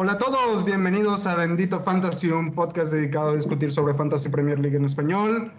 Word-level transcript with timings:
Hola 0.00 0.12
a 0.12 0.18
todos, 0.18 0.64
bienvenidos 0.64 1.26
a 1.26 1.34
Bendito 1.34 1.80
Fantasy, 1.80 2.30
un 2.30 2.52
podcast 2.52 2.92
dedicado 2.92 3.30
a 3.30 3.34
discutir 3.34 3.72
sobre 3.72 3.94
Fantasy 3.94 4.28
Premier 4.28 4.58
League 4.58 4.76
en 4.76 4.84
español. 4.84 5.52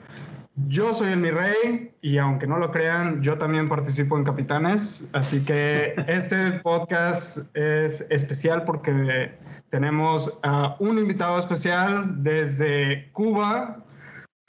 Yo 0.67 0.93
soy 0.93 1.11
el 1.11 1.19
Mi 1.19 1.29
Rey 1.29 1.91
y 2.01 2.17
aunque 2.17 2.47
no 2.47 2.57
lo 2.57 2.71
crean, 2.71 3.21
yo 3.21 3.37
también 3.37 3.67
participo 3.67 4.17
en 4.17 4.23
Capitanes, 4.23 5.07
así 5.13 5.43
que 5.43 5.93
este 6.07 6.53
podcast 6.63 7.55
es 7.55 8.01
especial 8.09 8.63
porque 8.63 9.37
tenemos 9.69 10.39
a 10.43 10.75
un 10.79 10.97
invitado 10.97 11.37
especial 11.37 12.23
desde 12.23 13.11
Cuba, 13.11 13.83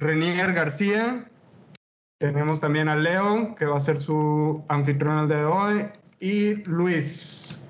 Renier 0.01 0.55
García. 0.55 1.31
Tenemos 2.19 2.61
también 2.61 2.89
a 2.89 2.97
Leo, 2.97 3.55
que 3.55 3.67
va 3.67 3.77
a 3.77 3.81
ser 3.81 3.99
su 3.99 4.65
anfitrión 4.69 5.19
el 5.21 5.29
de 5.29 5.45
hoy, 5.45 5.89
y 6.19 6.55
Luis. 6.65 7.63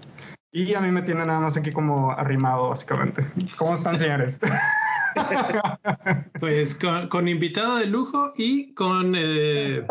Y 0.52 0.74
a 0.74 0.80
mí 0.80 0.90
me 0.90 1.02
tiene 1.02 1.24
nada 1.24 1.40
más 1.40 1.56
aquí 1.56 1.72
como 1.72 2.12
arrimado, 2.12 2.70
básicamente. 2.70 3.26
¿Cómo 3.58 3.74
están, 3.74 3.98
señores? 3.98 4.40
Pues 6.38 6.76
con, 6.76 7.26
invitado 7.26 7.78
de 7.78 7.86
lujo 7.86 8.32
y 8.36 8.72
con 8.74 9.14
eh, 9.16 9.84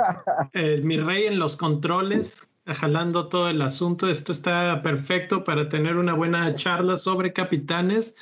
mi 0.82 0.98
rey 0.98 1.26
en 1.26 1.40
los 1.40 1.58
controles, 1.58 2.50
jalando 2.66 3.28
todo 3.28 3.50
el 3.50 3.62
asunto. 3.62 4.10
Esto 4.10 4.32
está 4.32 4.82
perfecto 4.82 5.44
para 5.44 5.68
tener 5.68 5.98
una 5.98 6.14
buena 6.14 6.56
charla 6.56 6.96
sobre 6.96 7.34
capitanes. 7.34 8.16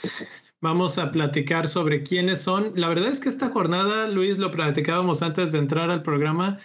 Vamos 0.60 0.98
a 0.98 1.12
platicar 1.12 1.68
sobre 1.68 2.02
quiénes 2.02 2.42
son. 2.42 2.72
La 2.76 2.90
verdad 2.90 3.10
es 3.10 3.20
que 3.20 3.30
esta 3.30 3.50
jornada, 3.50 4.08
Luis, 4.08 4.40
lo 4.40 4.50
platicábamos 4.50 5.22
antes 5.22 5.52
de 5.52 5.60
entrar 5.60 5.92
al 5.92 6.02
programa, 6.02 6.58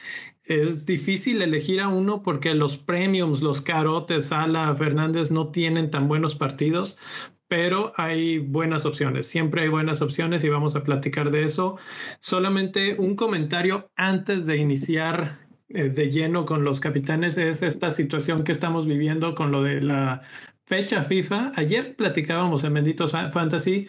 es 0.44 0.86
difícil 0.86 1.42
elegir 1.42 1.80
a 1.80 1.88
uno 1.88 2.22
porque 2.22 2.54
los 2.54 2.78
premiums, 2.78 3.42
los 3.42 3.60
carotes, 3.60 4.26
Sala, 4.26 4.74
Fernández 4.74 5.30
no 5.30 5.50
tienen 5.50 5.90
tan 5.90 6.08
buenos 6.08 6.34
partidos, 6.34 6.96
pero 7.48 7.92
hay 7.96 8.38
buenas 8.38 8.86
opciones, 8.86 9.26
siempre 9.26 9.62
hay 9.62 9.68
buenas 9.68 10.00
opciones 10.00 10.42
y 10.42 10.48
vamos 10.48 10.74
a 10.74 10.82
platicar 10.82 11.30
de 11.30 11.44
eso. 11.44 11.76
Solamente 12.18 12.96
un 12.98 13.14
comentario 13.14 13.90
antes 13.94 14.46
de 14.46 14.56
iniciar 14.56 15.38
eh, 15.68 15.88
de 15.88 16.10
lleno 16.10 16.44
con 16.44 16.64
los 16.64 16.80
capitanes 16.80 17.38
es 17.38 17.62
esta 17.62 17.90
situación 17.90 18.42
que 18.42 18.52
estamos 18.52 18.86
viviendo 18.86 19.34
con 19.34 19.52
lo 19.52 19.62
de 19.62 19.80
la 19.80 20.22
fecha 20.72 21.04
FIFA. 21.04 21.52
Ayer 21.56 21.94
platicábamos 21.96 22.64
en 22.64 22.72
Benditos 22.72 23.12
Fantasy 23.12 23.88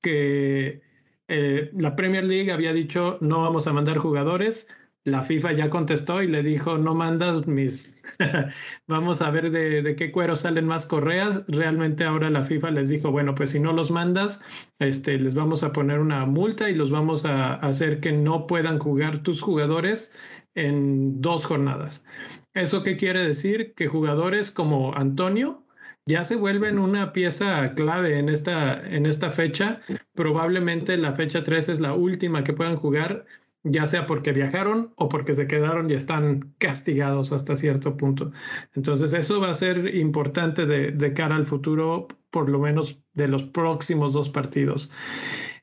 que 0.00 0.80
eh, 1.28 1.70
la 1.74 1.94
Premier 1.96 2.24
League 2.24 2.50
había 2.50 2.72
dicho 2.72 3.18
no 3.20 3.42
vamos 3.42 3.66
a 3.66 3.74
mandar 3.74 3.98
jugadores 3.98 4.66
la 5.04 5.22
FIFA 5.22 5.52
ya 5.52 5.68
contestó 5.68 6.22
y 6.22 6.28
le 6.28 6.42
dijo, 6.42 6.78
no 6.78 6.94
mandas 6.94 7.46
mis, 7.46 7.94
vamos 8.88 9.20
a 9.20 9.30
ver 9.30 9.50
de, 9.50 9.94
qué 9.96 10.10
cuero 10.10 10.34
salen 10.34 10.66
más 10.66 10.86
correas. 10.86 11.42
Realmente 11.46 12.04
ahora 12.04 12.30
la 12.30 12.42
FIFA 12.42 12.70
les 12.70 12.88
dijo, 12.88 13.10
bueno, 13.10 13.34
pues 13.34 13.50
si 13.50 13.60
no 13.60 13.74
los 13.74 13.90
mandas, 13.90 14.40
este, 14.78 15.18
les 15.18 15.34
vamos 15.34 15.62
a 15.62 15.72
poner 15.72 15.98
una 15.98 16.24
multa 16.24 16.70
y 16.70 16.74
los 16.74 16.90
vamos 16.90 17.26
a 17.26 17.56
hacer 17.56 18.00
que 18.00 18.12
no 18.12 18.46
puedan 18.46 18.78
jugar 18.78 19.18
tus 19.18 19.42
jugadores 19.42 20.10
en 20.54 21.20
dos 21.20 21.44
jornadas. 21.44 22.06
¿Eso 22.54 22.82
qué 22.82 22.96
quiere 22.96 23.26
decir? 23.26 23.74
Que 23.74 23.88
jugadores 23.88 24.50
como 24.50 24.94
Antonio 24.94 25.63
ya 26.06 26.24
se 26.24 26.36
vuelven 26.36 26.78
una 26.78 27.12
pieza 27.12 27.74
clave 27.74 28.18
en 28.18 28.28
esta, 28.28 28.80
en 28.86 29.06
esta 29.06 29.30
fecha. 29.30 29.80
Probablemente 30.14 30.96
la 30.96 31.14
fecha 31.14 31.42
3 31.42 31.68
es 31.70 31.80
la 31.80 31.94
última 31.94 32.44
que 32.44 32.52
puedan 32.52 32.76
jugar 32.76 33.24
ya 33.64 33.86
sea 33.86 34.06
porque 34.06 34.32
viajaron 34.32 34.92
o 34.96 35.08
porque 35.08 35.34
se 35.34 35.46
quedaron 35.46 35.90
y 35.90 35.94
están 35.94 36.54
castigados 36.58 37.32
hasta 37.32 37.56
cierto 37.56 37.96
punto. 37.96 38.30
Entonces 38.74 39.14
eso 39.14 39.40
va 39.40 39.50
a 39.50 39.54
ser 39.54 39.94
importante 39.96 40.66
de, 40.66 41.14
cara 41.14 41.34
al 41.34 41.46
futuro, 41.46 42.06
por 42.30 42.48
lo 42.50 42.58
menos 42.58 43.00
de 43.14 43.26
los 43.26 43.42
próximos 43.42 44.12
dos 44.12 44.28
partidos. 44.28 44.90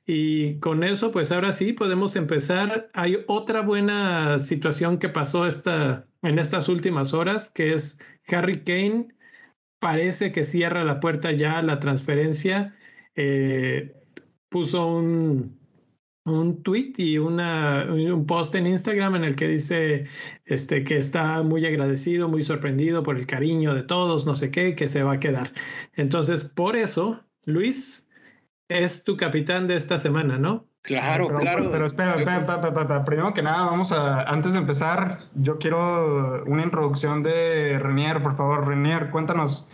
Y 0.06 0.60
con 0.60 0.84
eso, 0.84 1.12
pues 1.12 1.32
ahora 1.32 1.54
sí 1.54 1.74
podemos 1.74 2.16
empezar. 2.16 2.90
Hay 2.94 3.24
otra 3.28 3.62
buena 3.62 4.40
situación 4.40 4.98
que 4.98 5.10
pasó 5.10 5.46
esta, 5.46 6.08
en 6.24 6.40
estas 6.40 6.70
últimas 6.70 7.14
horas, 7.14 7.52
que 7.52 7.74
es 7.74 8.00
Harry 8.28 8.64
Kane. 8.64 9.10
Parece 9.82 10.32
que 10.32 10.46
cierra 10.46 10.84
la 10.84 11.00
puerta 11.00 11.32
ya 11.32 11.60
la 11.64 11.80
transferencia. 11.80 12.78
Eh, 13.16 13.96
puso 14.48 14.86
un, 14.86 15.60
un 16.24 16.62
tweet 16.62 16.94
y 16.98 17.18
una, 17.18 17.88
un 17.90 18.28
post 18.28 18.54
en 18.54 18.68
Instagram 18.68 19.16
en 19.16 19.24
el 19.24 19.36
que 19.36 19.48
dice 19.48 20.04
este, 20.46 20.84
que 20.84 20.98
está 20.98 21.42
muy 21.42 21.66
agradecido, 21.66 22.30
muy 22.30 22.44
sorprendido 22.44 23.02
por 23.02 23.18
el 23.18 23.26
cariño 23.26 23.74
de 23.74 23.82
todos, 23.82 24.24
no 24.28 24.36
sé 24.36 24.52
qué, 24.52 24.76
que 24.76 24.88
se 24.88 25.02
va 25.02 25.14
a 25.14 25.20
quedar. 25.20 25.52
Entonces, 25.96 26.44
por 26.44 26.76
eso, 26.76 27.26
Luis 27.46 28.08
es 28.70 29.04
tu 29.04 29.18
capitán 29.18 29.68
de 29.68 29.78
esta 29.78 29.98
semana, 29.98 30.38
¿no? 30.38 30.71
Claro, 30.84 31.28
claro. 31.28 31.70
Pero 31.72 31.86
espera, 31.86 32.16
espera, 32.16 33.06
primero 33.06 33.34
que 33.34 33.44
nada, 33.44 33.66
vamos 33.66 33.92
a, 33.92 34.24
antes 34.24 34.54
de 34.54 34.60
empezar, 34.60 35.20
yo 35.36 35.60
quiero 35.60 36.44
una 36.48 36.64
introducción 36.64 37.22
de 37.22 37.78
Renier, 37.78 38.24
por 38.24 38.36
favor. 38.36 38.68
Renier, 38.68 39.12
cuéntanos, 39.12 39.68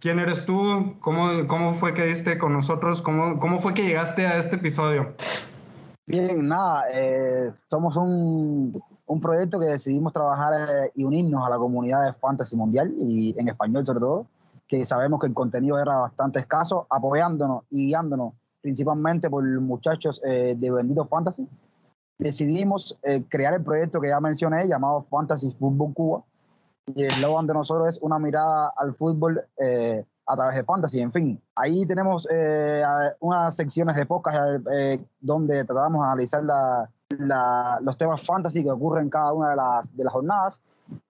¿quién 0.00 0.18
eres 0.18 0.46
tú? 0.46 0.96
¿Cómo, 1.00 1.46
cómo 1.46 1.74
fue 1.74 1.94
que 1.94 2.04
diste 2.04 2.38
con 2.38 2.52
nosotros? 2.52 3.02
¿Cómo, 3.02 3.38
¿Cómo 3.38 3.60
fue 3.60 3.72
que 3.72 3.82
llegaste 3.82 4.26
a 4.26 4.36
este 4.36 4.56
episodio? 4.56 5.14
Bien, 6.06 6.48
nada, 6.48 6.86
eh, 6.92 7.52
somos 7.68 7.94
un, 7.94 8.82
un, 9.06 9.20
proyecto 9.20 9.60
que 9.60 9.66
decidimos 9.66 10.12
trabajar 10.12 10.54
eh, 10.54 10.92
y 10.96 11.04
unirnos 11.04 11.46
a 11.46 11.50
la 11.50 11.56
comunidad 11.56 12.04
de 12.04 12.14
Fantasy 12.14 12.56
Mundial 12.56 12.92
y 12.98 13.38
en 13.38 13.46
español 13.46 13.86
sobre 13.86 14.00
todo, 14.00 14.26
que 14.66 14.84
sabemos 14.86 15.20
que 15.20 15.26
el 15.26 15.34
contenido 15.34 15.78
era 15.78 15.96
bastante 15.96 16.40
escaso, 16.40 16.86
apoyándonos 16.90 17.64
y 17.70 17.88
guiándonos 17.88 18.32
principalmente 18.60 19.30
por 19.30 19.44
muchachos 19.60 20.20
eh, 20.24 20.54
de 20.58 20.70
Bendito 20.70 21.06
Fantasy. 21.06 21.46
Decidimos 22.18 22.98
crear 23.28 23.54
el 23.54 23.62
proyecto 23.62 24.00
que 24.00 24.08
ya 24.08 24.18
mencioné 24.18 24.66
llamado 24.66 25.06
Fantasy 25.08 25.54
Football 25.56 25.94
Cuba 25.94 26.24
y 26.86 27.04
el 27.04 27.10
eslogan 27.10 27.46
de 27.46 27.54
nosotros 27.54 27.96
es 27.96 28.02
una 28.02 28.18
mirada 28.18 28.72
al 28.76 28.96
fútbol 28.96 29.40
a 30.28 30.36
través 30.36 30.56
de 30.56 30.64
Fantasy. 30.64 31.00
En 31.00 31.12
fin, 31.12 31.40
ahí 31.56 31.86
tenemos 31.86 32.28
eh, 32.30 32.82
unas 33.20 33.56
secciones 33.56 33.96
de 33.96 34.06
podcast 34.06 34.66
eh, 34.70 35.00
donde 35.20 35.64
tratamos 35.64 36.02
de 36.02 36.06
analizar 36.06 36.42
los 37.80 37.96
temas 37.96 38.22
fantasy 38.24 38.62
que 38.62 38.70
ocurren 38.70 39.04
en 39.04 39.10
cada 39.10 39.32
una 39.32 39.50
de 39.50 39.56
las, 39.56 39.96
de 39.96 40.04
las 40.04 40.12
jornadas. 40.12 40.60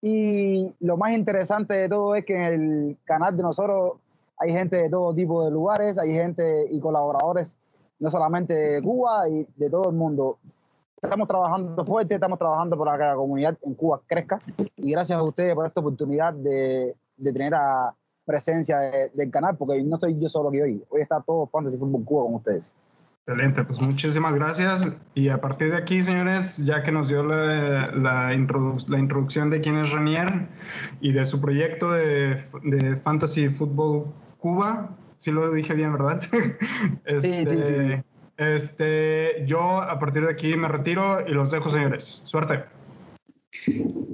Y 0.00 0.72
lo 0.80 0.96
más 0.96 1.12
interesante 1.12 1.74
de 1.74 1.88
todo 1.88 2.14
es 2.14 2.24
que 2.24 2.34
en 2.34 2.42
el 2.42 2.98
canal 3.04 3.36
de 3.36 3.42
nosotros 3.42 3.94
hay 4.38 4.52
gente 4.52 4.76
de 4.76 4.90
todo 4.90 5.14
tipo 5.14 5.44
de 5.44 5.50
lugares, 5.50 5.98
hay 5.98 6.12
gente 6.12 6.66
y 6.70 6.80
colaboradores 6.80 7.58
no 7.98 8.10
solamente 8.10 8.54
de 8.54 8.82
Cuba 8.82 9.28
y 9.28 9.46
de 9.56 9.70
todo 9.70 9.90
el 9.90 9.96
mundo. 9.96 10.38
Estamos 11.00 11.28
trabajando 11.28 11.84
fuerte, 11.84 12.14
estamos 12.14 12.38
trabajando 12.38 12.76
para 12.78 12.96
que 12.96 13.04
la 13.04 13.14
comunidad 13.14 13.56
en 13.62 13.74
Cuba 13.74 14.00
crezca 14.06 14.40
y 14.76 14.92
gracias 14.92 15.18
a 15.18 15.22
ustedes 15.22 15.54
por 15.54 15.66
esta 15.66 15.80
oportunidad 15.80 16.32
de, 16.32 16.94
de 17.16 17.32
tener 17.32 17.54
a, 17.54 17.94
presencia 18.28 18.76
del 19.14 19.30
canal, 19.30 19.56
porque 19.56 19.82
no 19.82 19.98
soy 19.98 20.14
yo 20.20 20.28
solo 20.28 20.50
que 20.50 20.62
hoy. 20.62 20.84
Hoy 20.90 21.00
está 21.00 21.22
todo 21.22 21.46
Fantasy 21.46 21.78
Football 21.78 22.04
Cuba 22.04 22.24
con 22.24 22.34
ustedes. 22.34 22.76
Excelente, 23.26 23.64
pues 23.64 23.80
muchísimas 23.80 24.34
gracias. 24.34 24.86
Y 25.14 25.30
a 25.30 25.40
partir 25.40 25.70
de 25.70 25.78
aquí, 25.78 26.02
señores, 26.02 26.58
ya 26.58 26.82
que 26.82 26.92
nos 26.92 27.08
dio 27.08 27.22
la, 27.22 27.90
la, 27.92 28.34
introducción 28.34 29.48
de 29.48 29.62
quién 29.62 29.78
es 29.78 29.90
Renier 29.92 30.48
y 31.00 31.12
de 31.12 31.24
su 31.24 31.40
proyecto 31.40 31.90
de, 31.90 32.44
de 32.64 32.96
Fantasy 32.96 33.48
Football 33.48 34.12
Cuba, 34.38 34.96
si 35.16 35.32
lo 35.32 35.50
dije 35.52 35.74
bien, 35.74 35.92
¿verdad? 35.92 36.20
este, 37.04 37.20
sí, 37.44 37.46
sí, 37.46 37.62
sí. 37.66 38.02
Este, 38.38 39.42
yo 39.46 39.82
a 39.82 39.98
partir 39.98 40.22
de 40.24 40.30
aquí 40.30 40.56
me 40.56 40.68
retiro 40.68 41.26
y 41.26 41.32
los 41.32 41.50
dejo, 41.50 41.70
señores. 41.70 42.22
Suerte. 42.24 42.64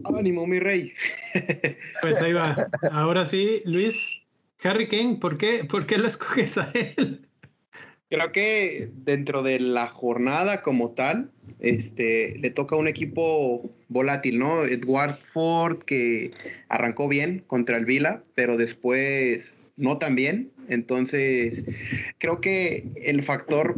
Ánimo, 0.04 0.46
mi 0.46 0.58
rey. 0.60 0.92
Pues 2.02 2.20
ahí 2.22 2.32
va. 2.32 2.68
Ahora 2.90 3.24
sí, 3.24 3.62
Luis, 3.64 4.22
Harry 4.62 4.88
Kane, 4.88 5.16
¿por 5.16 5.36
qué, 5.36 5.64
¿por 5.64 5.86
qué 5.86 5.98
lo 5.98 6.06
escoges 6.06 6.58
a 6.58 6.70
él? 6.74 7.28
Creo 8.10 8.32
que 8.32 8.90
dentro 8.94 9.42
de 9.42 9.58
la 9.58 9.88
jornada 9.88 10.62
como 10.62 10.90
tal, 10.90 11.32
este, 11.58 12.38
le 12.38 12.50
toca 12.50 12.76
a 12.76 12.78
un 12.78 12.88
equipo 12.88 13.70
volátil, 13.88 14.38
¿no? 14.38 14.64
Edward 14.64 15.16
Ford, 15.16 15.78
que 15.82 16.30
arrancó 16.68 17.08
bien 17.08 17.42
contra 17.46 17.76
el 17.76 17.86
Vila, 17.86 18.22
pero 18.34 18.56
después 18.56 19.54
no 19.76 19.98
tan 19.98 20.14
bien. 20.14 20.50
Entonces, 20.68 21.64
creo 22.18 22.40
que 22.40 22.88
el 23.04 23.22
factor 23.22 23.76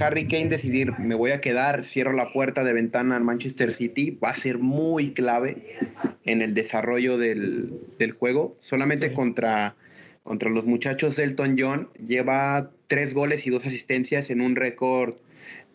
Harry 0.00 0.26
Kane 0.26 0.46
decidir, 0.46 0.98
me 0.98 1.14
voy 1.14 1.30
a 1.30 1.40
quedar, 1.40 1.84
cierro 1.84 2.12
la 2.12 2.32
puerta 2.32 2.64
de 2.64 2.72
ventana 2.72 3.16
al 3.16 3.24
Manchester 3.24 3.72
City, 3.72 4.18
va 4.22 4.30
a 4.30 4.34
ser 4.34 4.58
muy 4.58 5.12
clave 5.12 5.78
en 6.24 6.42
el 6.42 6.54
desarrollo 6.54 7.18
del, 7.18 7.80
juego. 8.18 8.56
Solamente 8.60 9.12
contra, 9.12 9.76
contra 10.22 10.50
los 10.50 10.64
muchachos 10.64 11.16
del 11.16 11.30
Elton 11.30 11.56
John 11.58 11.88
lleva 12.04 12.70
tres 12.86 13.14
goles 13.14 13.46
y 13.46 13.50
dos 13.50 13.64
asistencias 13.64 14.30
en 14.30 14.40
un 14.40 14.56
récord 14.56 15.14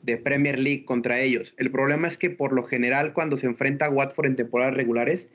de 0.02 0.18
Premier 0.18 0.60
League 0.60 0.86
contra 0.86 1.20
ellos. 1.20 1.54
El 1.58 1.72
problema 1.72 2.08
es 2.08 2.18
que 2.18 2.30
por 2.30 2.54
lo 2.54 2.64
general 2.64 3.14
cuando 3.14 3.38
se 3.38 3.48
enfrenta 3.48 3.86
a 3.86 3.90
Watford 3.90 4.28
en 4.28 4.36
temporadas 4.36 4.74
regulares, 4.74 5.30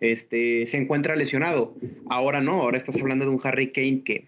este, 0.00 0.66
se 0.66 0.76
encuentra 0.76 1.16
lesionado. 1.16 1.74
Ahora 2.08 2.40
no, 2.40 2.62
ahora 2.62 2.76
estás 2.76 3.00
hablando 3.00 3.24
de 3.24 3.30
un 3.30 3.40
Harry 3.42 3.72
Kane 3.72 4.02
que 4.04 4.26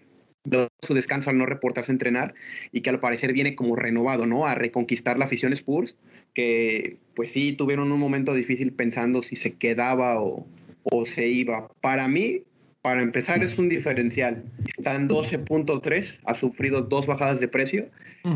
su 0.81 0.93
descanso 0.93 1.29
al 1.29 1.37
no 1.37 1.45
reportarse 1.45 1.91
a 1.91 1.93
entrenar 1.93 2.33
y 2.71 2.81
que 2.81 2.89
al 2.89 2.99
parecer 2.99 3.33
viene 3.33 3.55
como 3.55 3.75
renovado, 3.75 4.25
¿no? 4.25 4.45
A 4.45 4.55
reconquistar 4.55 5.19
la 5.19 5.25
afición 5.25 5.53
Spurs, 5.53 5.95
que 6.33 6.97
pues 7.15 7.31
sí 7.31 7.53
tuvieron 7.53 7.91
un 7.91 7.99
momento 7.99 8.33
difícil 8.33 8.71
pensando 8.71 9.23
si 9.23 9.35
se 9.35 9.55
quedaba 9.55 10.21
o, 10.21 10.47
o 10.83 11.05
se 11.05 11.27
iba. 11.27 11.67
Para 11.81 12.07
mí, 12.07 12.43
para 12.87 13.03
empezar, 13.03 13.43
es 13.43 13.59
un 13.59 13.67
diferencial. 13.67 14.45
Está 14.65 14.95
en 14.95 15.09
12.3, 15.09 16.19
ha 16.23 16.33
sufrido 16.33 16.83
dos 16.83 17.05
bajadas 17.05 17.41
de 17.41 17.49
precio 17.49 17.89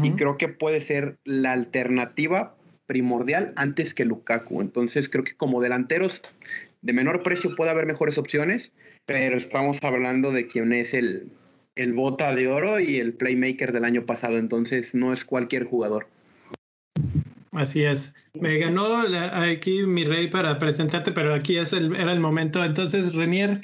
y 0.03 0.11
creo 0.11 0.37
que 0.37 0.49
puede 0.49 0.81
ser 0.81 1.15
la 1.23 1.53
alternativa 1.53 2.57
primordial 2.85 3.53
antes 3.55 3.93
que 3.93 4.03
Lukaku. 4.03 4.59
Entonces, 4.59 5.07
creo 5.07 5.23
que 5.23 5.35
como 5.35 5.61
delanteros 5.61 6.21
de 6.81 6.91
menor 6.91 7.23
precio 7.23 7.55
puede 7.55 7.71
haber 7.71 7.85
mejores 7.85 8.17
opciones, 8.17 8.73
pero 9.05 9.37
estamos 9.37 9.77
hablando 9.83 10.33
de 10.33 10.47
quien 10.47 10.73
es 10.73 10.93
el, 10.93 11.31
el 11.75 11.93
bota 11.93 12.35
de 12.35 12.49
oro 12.49 12.81
y 12.81 12.99
el 12.99 13.13
playmaker 13.13 13.71
del 13.71 13.85
año 13.85 14.05
pasado, 14.05 14.37
entonces 14.37 14.93
no 14.93 15.13
es 15.13 15.23
cualquier 15.23 15.63
jugador. 15.63 16.07
Así 17.53 17.85
es. 17.85 18.13
Me 18.33 18.57
ganó 18.57 18.97
aquí 18.97 19.83
mi 19.83 20.03
rey 20.03 20.29
para 20.29 20.59
presentarte, 20.59 21.13
pero 21.13 21.33
aquí 21.33 21.57
es 21.57 21.71
el, 21.71 21.95
era 21.95 22.11
el 22.11 22.19
momento. 22.19 22.61
Entonces, 22.65 23.13
Renier, 23.13 23.61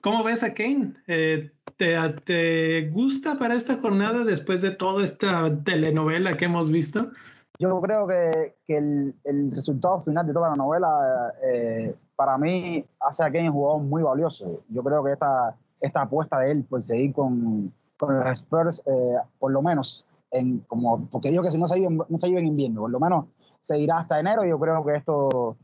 ¿Cómo 0.00 0.24
ves 0.24 0.42
a 0.42 0.54
Kane? 0.54 0.94
Eh, 1.06 1.50
¿te, 1.76 2.90
gusta 2.90 3.38
para 3.38 3.54
esta 3.54 3.76
jornada 3.76 4.24
después 4.24 4.62
de 4.62 4.70
toda 4.70 5.04
esta 5.04 5.62
telenovela 5.62 6.36
que 6.36 6.46
hemos 6.46 6.70
visto? 6.70 7.10
Yo 7.58 7.80
creo 7.82 8.06
que, 8.06 8.56
el, 8.68 9.14
resultado 9.52 10.00
final 10.02 10.26
de 10.26 10.32
toda 10.32 10.50
la 10.50 10.56
novela, 10.56 11.34
eh, 11.44 11.94
para 12.16 12.38
mí, 12.38 12.84
hace 13.00 13.22
a 13.22 13.30
Kane 13.30 13.50
un 13.50 13.54
jugador 13.54 13.82
muy 13.82 14.02
valioso. 14.02 14.62
Yo 14.70 14.82
creo 14.82 15.04
que 15.04 15.12
esta, 15.12 15.54
esta 15.80 16.02
apuesta 16.02 16.38
de 16.38 16.52
él 16.52 16.64
por 16.64 16.82
seguir 16.82 17.12
con, 17.12 17.72
con 17.98 18.18
los 18.18 18.26
Spurs, 18.28 18.82
eh, 18.86 19.18
por 19.38 19.52
lo 19.52 19.60
menos, 19.60 20.06
en, 20.30 20.60
como, 20.60 21.06
porque 21.08 21.30
digo 21.30 21.42
que 21.42 21.50
si 21.50 21.58
no 21.58 21.66
se, 21.66 21.78
vive, 21.78 22.04
no 22.08 22.18
se 22.18 22.28
vive 22.28 22.40
en 22.40 22.46
invierno, 22.46 22.82
por 22.82 22.90
lo 22.90 23.00
menos 23.00 23.26
seguirá 23.60 23.98
hasta 23.98 24.18
enero. 24.18 24.46
Yo 24.46 24.58
creo 24.58 24.82
que 24.82 24.96
esto 24.96 25.56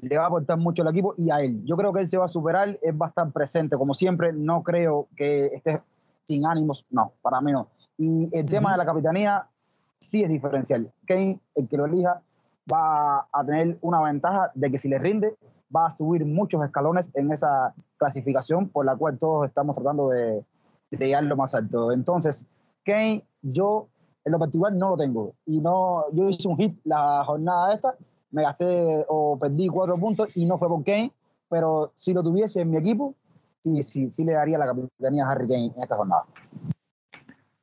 le 0.00 0.16
va 0.16 0.24
a 0.24 0.26
aportar 0.26 0.58
mucho 0.58 0.82
al 0.82 0.88
equipo 0.88 1.14
y 1.16 1.30
a 1.30 1.40
él. 1.40 1.62
Yo 1.64 1.76
creo 1.76 1.92
que 1.92 2.00
él 2.00 2.08
se 2.08 2.16
va 2.16 2.24
a 2.24 2.28
superar, 2.28 2.78
es 2.80 2.96
bastante 2.96 3.32
presente, 3.32 3.76
como 3.76 3.94
siempre, 3.94 4.32
no 4.32 4.62
creo 4.62 5.08
que 5.16 5.46
esté 5.46 5.82
sin 6.24 6.46
ánimos, 6.46 6.86
no, 6.90 7.12
para 7.20 7.40
mí 7.40 7.52
no. 7.52 7.68
Y 7.98 8.30
el 8.36 8.46
tema 8.46 8.72
de 8.72 8.78
la 8.78 8.86
capitanía 8.86 9.46
sí 10.00 10.22
es 10.22 10.28
diferencial. 10.28 10.90
Kane, 11.06 11.40
el 11.54 11.68
que 11.68 11.76
lo 11.76 11.86
elija, 11.86 12.22
va 12.72 13.26
a 13.32 13.44
tener 13.44 13.78
una 13.82 14.00
ventaja 14.00 14.50
de 14.54 14.70
que 14.70 14.78
si 14.78 14.88
le 14.88 14.98
rinde, 14.98 15.36
va 15.74 15.86
a 15.86 15.90
subir 15.90 16.24
muchos 16.24 16.64
escalones 16.64 17.10
en 17.14 17.32
esa 17.32 17.74
clasificación 17.96 18.68
por 18.68 18.86
la 18.86 18.96
cual 18.96 19.18
todos 19.18 19.46
estamos 19.46 19.76
tratando 19.76 20.08
de, 20.08 20.44
de 20.90 20.96
llegar 20.98 21.24
lo 21.24 21.36
más 21.36 21.54
alto. 21.54 21.92
Entonces, 21.92 22.46
Kane, 22.84 23.24
yo 23.42 23.88
en 24.24 24.32
lo 24.32 24.38
particular 24.38 24.72
no 24.72 24.90
lo 24.90 24.96
tengo. 24.96 25.34
Y 25.46 25.60
no, 25.60 26.04
yo 26.12 26.28
hice 26.28 26.48
un 26.48 26.56
hit 26.56 26.78
la 26.84 27.24
jornada 27.24 27.74
esta 27.74 27.96
me 28.32 28.42
gasté 28.42 29.04
o 29.08 29.38
perdí 29.38 29.68
cuatro 29.68 29.96
puntos 29.98 30.28
y 30.34 30.44
no 30.44 30.58
fue 30.58 30.68
por 30.68 30.82
Kane, 30.84 31.12
pero 31.48 31.92
si 31.94 32.12
lo 32.12 32.22
tuviese 32.22 32.60
en 32.60 32.70
mi 32.70 32.78
equipo, 32.78 33.14
sí, 33.62 33.82
sí, 33.82 34.10
sí 34.10 34.24
le 34.24 34.32
daría 34.32 34.58
la 34.58 34.66
capitanía 34.66 35.24
a 35.24 35.30
Harry 35.30 35.46
Kane 35.46 35.72
en 35.76 35.82
esta 35.82 35.96
jornada. 35.96 36.24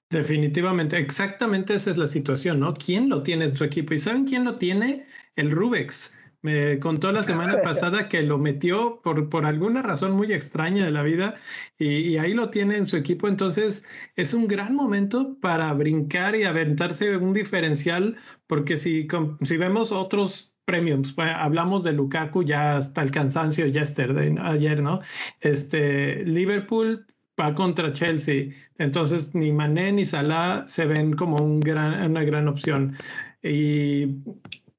Definitivamente, 0.09 0.97
exactamente 0.97 1.75
esa 1.75 1.91
es 1.91 1.97
la 1.97 2.07
situación, 2.07 2.59
¿no? 2.59 2.73
¿Quién 2.73 3.09
lo 3.09 3.21
tiene 3.21 3.45
en 3.45 3.55
su 3.55 3.63
equipo? 3.63 3.93
¿Y 3.93 3.99
saben 3.99 4.25
quién 4.25 4.43
lo 4.43 4.57
tiene? 4.57 5.05
El 5.35 5.51
Rubex. 5.51 6.15
Me 6.41 6.79
contó 6.79 7.11
la 7.11 7.21
semana 7.21 7.61
pasada 7.63 8.07
que 8.07 8.23
lo 8.23 8.39
metió 8.39 9.01
por, 9.03 9.29
por 9.29 9.45
alguna 9.45 9.83
razón 9.83 10.13
muy 10.13 10.33
extraña 10.33 10.85
de 10.85 10.91
la 10.91 11.03
vida 11.03 11.35
y, 11.77 12.17
ahí 12.17 12.33
lo 12.33 12.49
tiene 12.49 12.77
en 12.77 12.87
su 12.87 12.97
equipo. 12.97 13.27
Entonces 13.27 13.83
es 14.15 14.33
un 14.33 14.47
gran 14.47 14.73
momento 14.73 15.37
para 15.41 15.71
brincar 15.73 16.35
y 16.35 16.43
aventarse 16.43 17.17
un 17.17 17.33
diferencial 17.33 18.17
porque 18.47 18.77
si, 18.77 19.07
si 19.43 19.57
vemos 19.57 19.91
otros 19.91 20.48
premiums. 20.69 21.15
hablamos 21.17 21.83
de 21.83 21.93
Lukaku 21.93 22.43
ya 22.43 22.77
hasta 22.77 23.01
el 23.01 23.09
cansancio 23.09 23.65
yesterday, 23.65 24.35
ayer, 24.39 24.83
¿no? 24.83 25.01
Este, 25.41 26.23
Liverpool 26.25 27.07
va 27.39 27.55
contra 27.55 27.91
Chelsea, 27.91 28.51
entonces 28.77 29.33
ni 29.33 29.51
Mané 29.51 29.91
ni 29.93 30.05
Salah 30.05 30.65
se 30.67 30.85
ven 30.85 31.15
como 31.15 31.37
una 31.37 32.23
gran 32.23 32.47
opción. 32.47 32.95
Y 33.41 34.05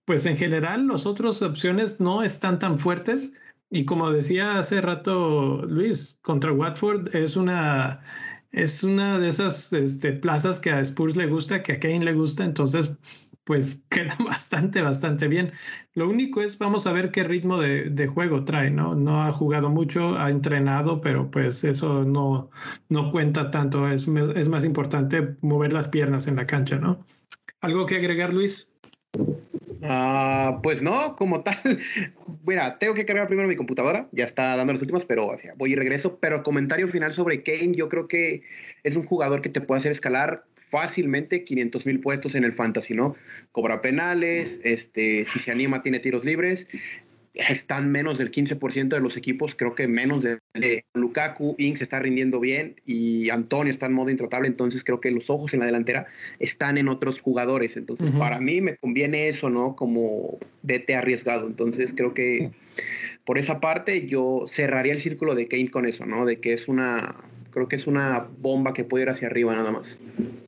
pues 0.04 0.26
en 0.26 0.36
general 0.36 0.86
las 0.86 1.06
otras 1.06 1.42
opciones 1.42 1.98
no 1.98 2.22
están 2.22 2.60
tan 2.60 2.78
fuertes. 2.78 3.32
Y 3.68 3.84
como 3.84 4.12
decía 4.12 4.60
hace 4.60 4.80
rato 4.80 5.62
Luis, 5.66 6.20
contra 6.22 6.52
Watford 6.52 7.14
es 7.16 7.34
una, 7.36 8.00
es 8.52 8.84
una 8.84 9.18
de 9.18 9.28
esas 9.28 9.72
este, 9.72 10.12
plazas 10.12 10.60
que 10.60 10.70
a 10.70 10.80
Spurs 10.80 11.16
le 11.16 11.26
gusta, 11.26 11.64
que 11.64 11.72
a 11.72 11.80
Kane 11.80 12.04
le 12.04 12.12
gusta. 12.12 12.44
Entonces, 12.44 12.92
pues 13.50 13.82
queda 13.90 14.16
bastante, 14.24 14.80
bastante 14.80 15.26
bien. 15.26 15.50
Lo 15.94 16.08
único 16.08 16.40
es, 16.40 16.56
vamos 16.56 16.86
a 16.86 16.92
ver 16.92 17.10
qué 17.10 17.24
ritmo 17.24 17.58
de, 17.58 18.06
juego 18.06 18.44
trae, 18.44 18.70
¿no? 18.70 18.94
No 18.94 19.24
ha 19.24 19.32
jugado 19.32 19.68
mucho, 19.68 20.16
ha 20.16 20.30
entrenado, 20.30 21.00
pero 21.00 21.32
pues 21.32 21.64
eso 21.64 22.04
no, 22.04 22.48
no 22.88 23.10
cuenta 23.10 23.50
tanto. 23.50 23.90
Es, 23.90 24.06
es 24.36 24.48
más 24.48 24.64
importante 24.64 25.34
mover 25.40 25.72
las 25.72 25.88
piernas 25.88 26.28
en 26.28 26.36
la 26.36 26.46
cancha, 26.46 26.76
¿no? 26.76 27.04
¿Algo 27.60 27.86
que 27.86 27.96
agregar, 27.96 28.32
Luis? 28.32 28.68
Ah, 29.82 30.60
pues 30.62 30.80
no, 30.80 31.16
como 31.16 31.42
tal. 31.42 31.56
Mira, 32.46 32.78
tengo 32.78 32.94
que 32.94 33.04
cargar 33.04 33.26
primero 33.26 33.48
mi 33.48 33.56
computadora, 33.56 34.08
ya 34.12 34.22
está 34.22 34.54
dando 34.54 34.74
los 34.74 34.82
últimos, 34.82 35.04
pero 35.06 35.28
voy 35.56 35.72
y 35.72 35.74
regreso. 35.74 36.20
Pero 36.20 36.44
comentario 36.44 36.86
final 36.86 37.12
sobre 37.12 37.42
Kane, 37.42 37.72
yo 37.74 37.88
creo 37.88 38.06
que 38.06 38.44
es 38.84 38.94
un 38.94 39.02
jugador 39.02 39.42
que 39.42 39.48
te 39.48 39.60
puede 39.60 39.80
hacer 39.80 39.90
escalar 39.90 40.44
fácilmente 40.70 41.44
500 41.44 41.86
mil 41.86 42.00
puestos 42.00 42.34
en 42.34 42.44
el 42.44 42.52
fantasy, 42.52 42.94
¿no? 42.94 43.16
Cobra 43.52 43.82
penales, 43.82 44.60
este, 44.64 45.24
si 45.26 45.38
se 45.38 45.50
anima 45.50 45.82
tiene 45.82 45.98
tiros 45.98 46.24
libres, 46.24 46.66
están 47.34 47.90
menos 47.90 48.18
del 48.18 48.30
15% 48.30 48.88
de 48.88 49.00
los 49.00 49.16
equipos, 49.16 49.54
creo 49.54 49.74
que 49.74 49.86
menos 49.86 50.22
de, 50.22 50.84
Lukaku, 50.94 51.54
Inks 51.58 51.82
está 51.82 52.00
rindiendo 52.00 52.40
bien 52.40 52.80
y 52.84 53.30
Antonio 53.30 53.70
está 53.70 53.86
en 53.86 53.92
modo 53.92 54.10
intratable, 54.10 54.48
entonces 54.48 54.82
creo 54.82 55.00
que 55.00 55.10
los 55.10 55.30
ojos 55.30 55.54
en 55.54 55.60
la 55.60 55.66
delantera 55.66 56.06
están 56.38 56.76
en 56.76 56.88
otros 56.88 57.20
jugadores, 57.20 57.76
entonces 57.76 58.10
para 58.18 58.40
mí 58.40 58.60
me 58.60 58.76
conviene 58.76 59.28
eso, 59.28 59.48
¿no? 59.48 59.76
Como 59.76 60.38
DT 60.62 60.90
arriesgado, 60.94 61.46
entonces 61.46 61.92
creo 61.94 62.14
que 62.14 62.50
por 63.24 63.38
esa 63.38 63.60
parte 63.60 64.06
yo 64.06 64.44
cerraría 64.48 64.92
el 64.92 65.00
círculo 65.00 65.34
de 65.34 65.46
Kane 65.46 65.70
con 65.70 65.86
eso, 65.86 66.06
¿no? 66.06 66.26
De 66.26 66.40
que 66.40 66.52
es 66.52 66.66
una, 66.66 67.14
creo 67.50 67.68
que 67.68 67.76
es 67.76 67.86
una 67.86 68.28
bomba 68.38 68.72
que 68.72 68.84
puede 68.84 69.04
ir 69.04 69.10
hacia 69.10 69.28
arriba 69.28 69.54
nada 69.54 69.70
más. 69.70 69.98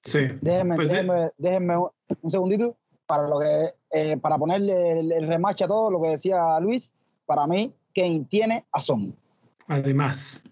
Sí. 0.03 0.21
Déjenme, 0.41 0.77
pues 0.77 0.91
déjenme, 1.39 1.77
un 1.77 2.31
segundito 2.31 2.77
para 3.07 3.29
lo 3.29 3.39
que 3.41 3.75
eh, 3.91 4.17
para 4.17 4.39
ponerle 4.39 5.01
el, 5.01 5.27
remache 5.27 5.65
a 5.65 5.69
todo 5.69 5.91
lo 5.91 6.01
que 6.01 6.09
decía 6.09 6.59
Luis. 6.61 6.91
Para 7.27 7.47
mí, 7.47 7.75
Kane 7.95 8.27
tiene 8.29 8.65
a 8.73 8.81
Son. 8.81 9.15
Además, 9.69 10.45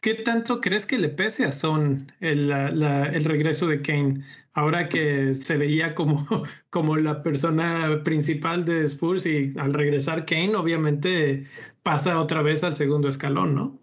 ¿qué 0.00 0.14
tanto 0.14 0.60
crees 0.60 0.86
que 0.86 0.98
le 0.98 1.08
pese 1.08 1.44
a 1.44 1.52
Son 1.52 2.12
el, 2.20 2.50
el 2.50 3.24
regreso 3.24 3.66
de 3.66 3.82
Kane? 3.82 4.24
Ahora 4.54 4.88
que 4.88 5.34
se 5.34 5.56
veía 5.56 5.94
como, 5.94 6.26
como 6.70 6.96
la 6.96 7.22
persona 7.22 8.02
principal 8.04 8.64
de 8.64 8.84
Spurs 8.84 9.24
y 9.26 9.54
al 9.58 9.72
regresar 9.72 10.26
Kane, 10.26 10.54
obviamente 10.54 11.46
pasa 11.82 12.20
otra 12.20 12.42
vez 12.42 12.62
al 12.62 12.74
segundo 12.74 13.08
escalón, 13.08 13.54
¿no? 13.54 13.81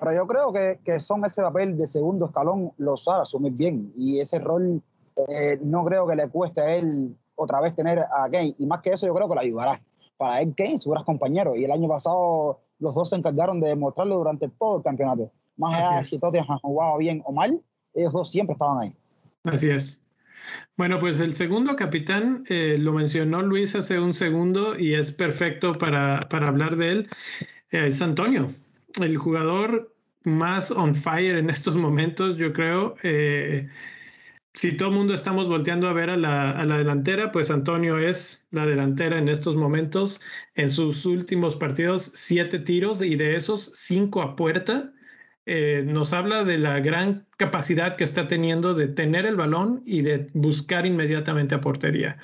Pero 0.00 0.14
yo 0.14 0.26
creo 0.26 0.52
que, 0.52 0.78
que 0.84 1.00
son 1.00 1.24
ese 1.24 1.42
papel 1.42 1.76
de 1.76 1.86
segundo 1.86 2.26
escalón 2.26 2.72
lo 2.78 2.96
sabe 2.96 3.22
asumir 3.22 3.52
bien 3.52 3.92
y 3.96 4.20
ese 4.20 4.38
rol 4.38 4.82
eh, 5.28 5.58
no 5.62 5.84
creo 5.84 6.06
que 6.06 6.16
le 6.16 6.28
cueste 6.28 6.60
a 6.60 6.76
él 6.76 7.16
otra 7.34 7.60
vez 7.60 7.74
tener 7.74 7.98
a 7.98 8.28
Kane 8.30 8.54
y 8.58 8.66
más 8.66 8.80
que 8.80 8.90
eso 8.90 9.06
yo 9.06 9.14
creo 9.14 9.28
que 9.28 9.34
le 9.34 9.46
ayudará. 9.46 9.80
Para 10.16 10.40
él 10.40 10.54
Kane 10.56 10.78
su 10.78 10.90
compañero 11.04 11.56
y 11.56 11.64
el 11.64 11.72
año 11.72 11.88
pasado 11.88 12.60
los 12.78 12.94
dos 12.94 13.10
se 13.10 13.16
encargaron 13.16 13.60
de 13.60 13.68
demostrarlo 13.68 14.18
durante 14.18 14.48
todo 14.48 14.78
el 14.78 14.82
campeonato. 14.82 15.32
Más 15.56 15.74
allá 15.74 15.98
de 15.98 16.04
si 16.04 16.20
Tottenham 16.20 16.58
jugaba 16.62 16.96
bien 16.98 17.22
o 17.24 17.32
mal, 17.32 17.60
ellos 17.94 18.12
dos 18.12 18.30
siempre 18.30 18.52
estaban 18.52 18.80
ahí. 18.80 18.96
Así 19.44 19.70
es. 19.70 20.02
Bueno, 20.76 20.98
pues 21.00 21.18
el 21.18 21.34
segundo 21.34 21.74
capitán 21.74 22.44
eh, 22.48 22.76
lo 22.78 22.92
mencionó 22.92 23.42
Luis 23.42 23.74
hace 23.74 23.98
un 23.98 24.14
segundo 24.14 24.78
y 24.78 24.94
es 24.94 25.10
perfecto 25.10 25.72
para, 25.72 26.20
para 26.30 26.48
hablar 26.48 26.76
de 26.76 26.90
él. 26.90 27.10
Eh, 27.70 27.86
es 27.88 28.00
Antonio 28.00 28.48
el 29.02 29.16
jugador 29.16 29.94
más 30.24 30.70
on 30.70 30.94
fire 30.94 31.36
en 31.36 31.50
estos 31.50 31.74
momentos, 31.76 32.36
yo 32.36 32.52
creo. 32.52 32.96
Eh, 33.02 33.68
si 34.54 34.76
todo 34.76 34.88
el 34.88 34.94
mundo 34.96 35.14
estamos 35.14 35.48
volteando 35.48 35.88
a 35.88 35.92
ver 35.92 36.10
a 36.10 36.16
la, 36.16 36.50
a 36.50 36.64
la, 36.66 36.78
delantera, 36.78 37.30
pues 37.32 37.50
Antonio 37.50 37.98
es 37.98 38.48
la 38.50 38.66
delantera 38.66 39.18
en 39.18 39.28
estos 39.28 39.56
momentos. 39.56 40.20
En 40.54 40.70
sus 40.70 41.06
últimos 41.06 41.56
partidos, 41.56 42.10
siete 42.14 42.58
tiros 42.58 43.02
y 43.02 43.16
de 43.16 43.36
esos, 43.36 43.70
cinco 43.74 44.22
a 44.22 44.36
puerta. 44.36 44.92
eh, 45.46 45.82
nos 45.86 46.12
habla 46.12 46.44
de 46.44 46.58
la 46.58 46.80
gran 46.80 47.26
capacidad 47.38 47.96
que 47.96 48.04
está 48.04 48.26
teniendo 48.26 48.74
de 48.74 48.88
tener 48.88 49.26
el 49.26 49.36
balón 49.36 49.82
y 49.86 50.02
de 50.02 50.28
buscar 50.34 50.86
inmediatamente 50.86 51.54
a 51.54 51.60
portería. 51.60 52.18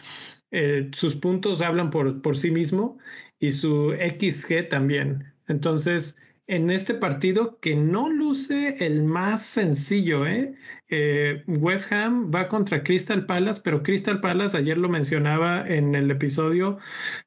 Eh, 0.51 0.91
sus 0.95 1.17
puntos 1.17 1.61
hablan 1.63 1.91
por, 1.91 2.21
por 2.23 2.37
sí 2.37 2.51
mismo 2.51 2.99
y 3.39 3.53
su 3.53 3.93
XG 3.93 4.69
también. 4.69 5.33
Entonces, 5.49 6.17
en 6.47 6.71
este 6.71 6.95
partido 6.95 7.59
que 7.61 7.75
no 7.75 8.09
luce 8.09 8.85
el 8.85 9.03
más 9.03 9.43
sencillo. 9.43 10.27
¿eh? 10.27 10.55
¿eh? 10.89 11.43
West 11.47 11.91
Ham 11.93 12.31
va 12.35 12.49
contra 12.49 12.83
Crystal 12.83 13.25
Palace, 13.25 13.61
pero 13.65 13.83
Crystal 13.83 14.21
Palace, 14.21 14.57
ayer 14.57 14.77
lo 14.77 14.89
mencionaba 14.89 15.67
en 15.67 15.95
el 15.95 16.11
episodio, 16.11 16.79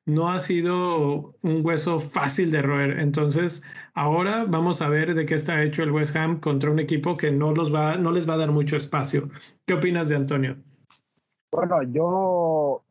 no 0.06 0.30
ha 0.30 0.40
sido 0.40 1.36
un 1.42 1.66
hueso 1.66 2.00
fácil 2.00 2.52
de 2.52 2.62
roer. 2.62 3.00
Entonces, 3.00 3.64
ahora 3.96 4.46
vamos 4.48 4.82
a 4.82 4.90
ver 4.90 5.16
de 5.16 5.26
qué 5.26 5.34
está 5.34 5.64
hecho 5.64 5.84
el 5.84 5.92
West 5.92 6.16
Ham 6.16 6.40
contra 6.40 6.70
un 6.70 6.80
equipo 6.80 7.18
que 7.18 7.32
no, 7.32 7.54
los 7.54 7.74
va, 7.74 7.98
no 7.98 8.12
les 8.12 8.30
va 8.30 8.36
a 8.36 8.38
dar 8.38 8.52
mucho 8.52 8.78
espacio. 8.78 9.30
¿Qué 9.66 9.74
opinas 9.74 10.10
de 10.10 10.16
Antonio? 10.16 10.58
Bueno, 11.52 11.82
yo, 11.92 12.84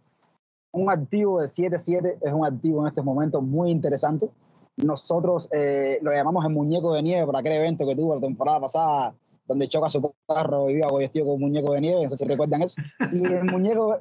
un 0.72 0.90
activo 0.90 1.40
de 1.40 1.46
7-7 1.46 2.18
es 2.20 2.32
un 2.32 2.44
activo 2.44 2.80
en 2.80 2.88
este 2.88 3.02
momento 3.02 3.40
muy 3.40 3.70
interesante 3.70 4.28
nosotros 4.76 5.48
eh, 5.52 5.98
lo 6.02 6.12
llamamos 6.12 6.44
el 6.44 6.52
muñeco 6.52 6.94
de 6.94 7.02
nieve 7.02 7.26
por 7.26 7.36
aquel 7.36 7.52
evento 7.52 7.86
que 7.86 7.96
tuvo 7.96 8.14
la 8.14 8.20
temporada 8.20 8.60
pasada, 8.60 9.14
donde 9.46 9.68
choca 9.68 9.88
su 9.88 10.14
carro 10.26 10.68
y 10.68 10.74
viva 10.74 10.88
vestido 10.96 11.26
con 11.26 11.34
un 11.36 11.40
muñeco 11.42 11.72
de 11.72 11.80
nieve, 11.80 12.04
no 12.04 12.10
sé 12.10 12.18
si 12.18 12.24
recuerdan 12.24 12.62
eso. 12.62 12.80
Y 13.12 13.24
el 13.24 13.44
muñeco, 13.50 13.98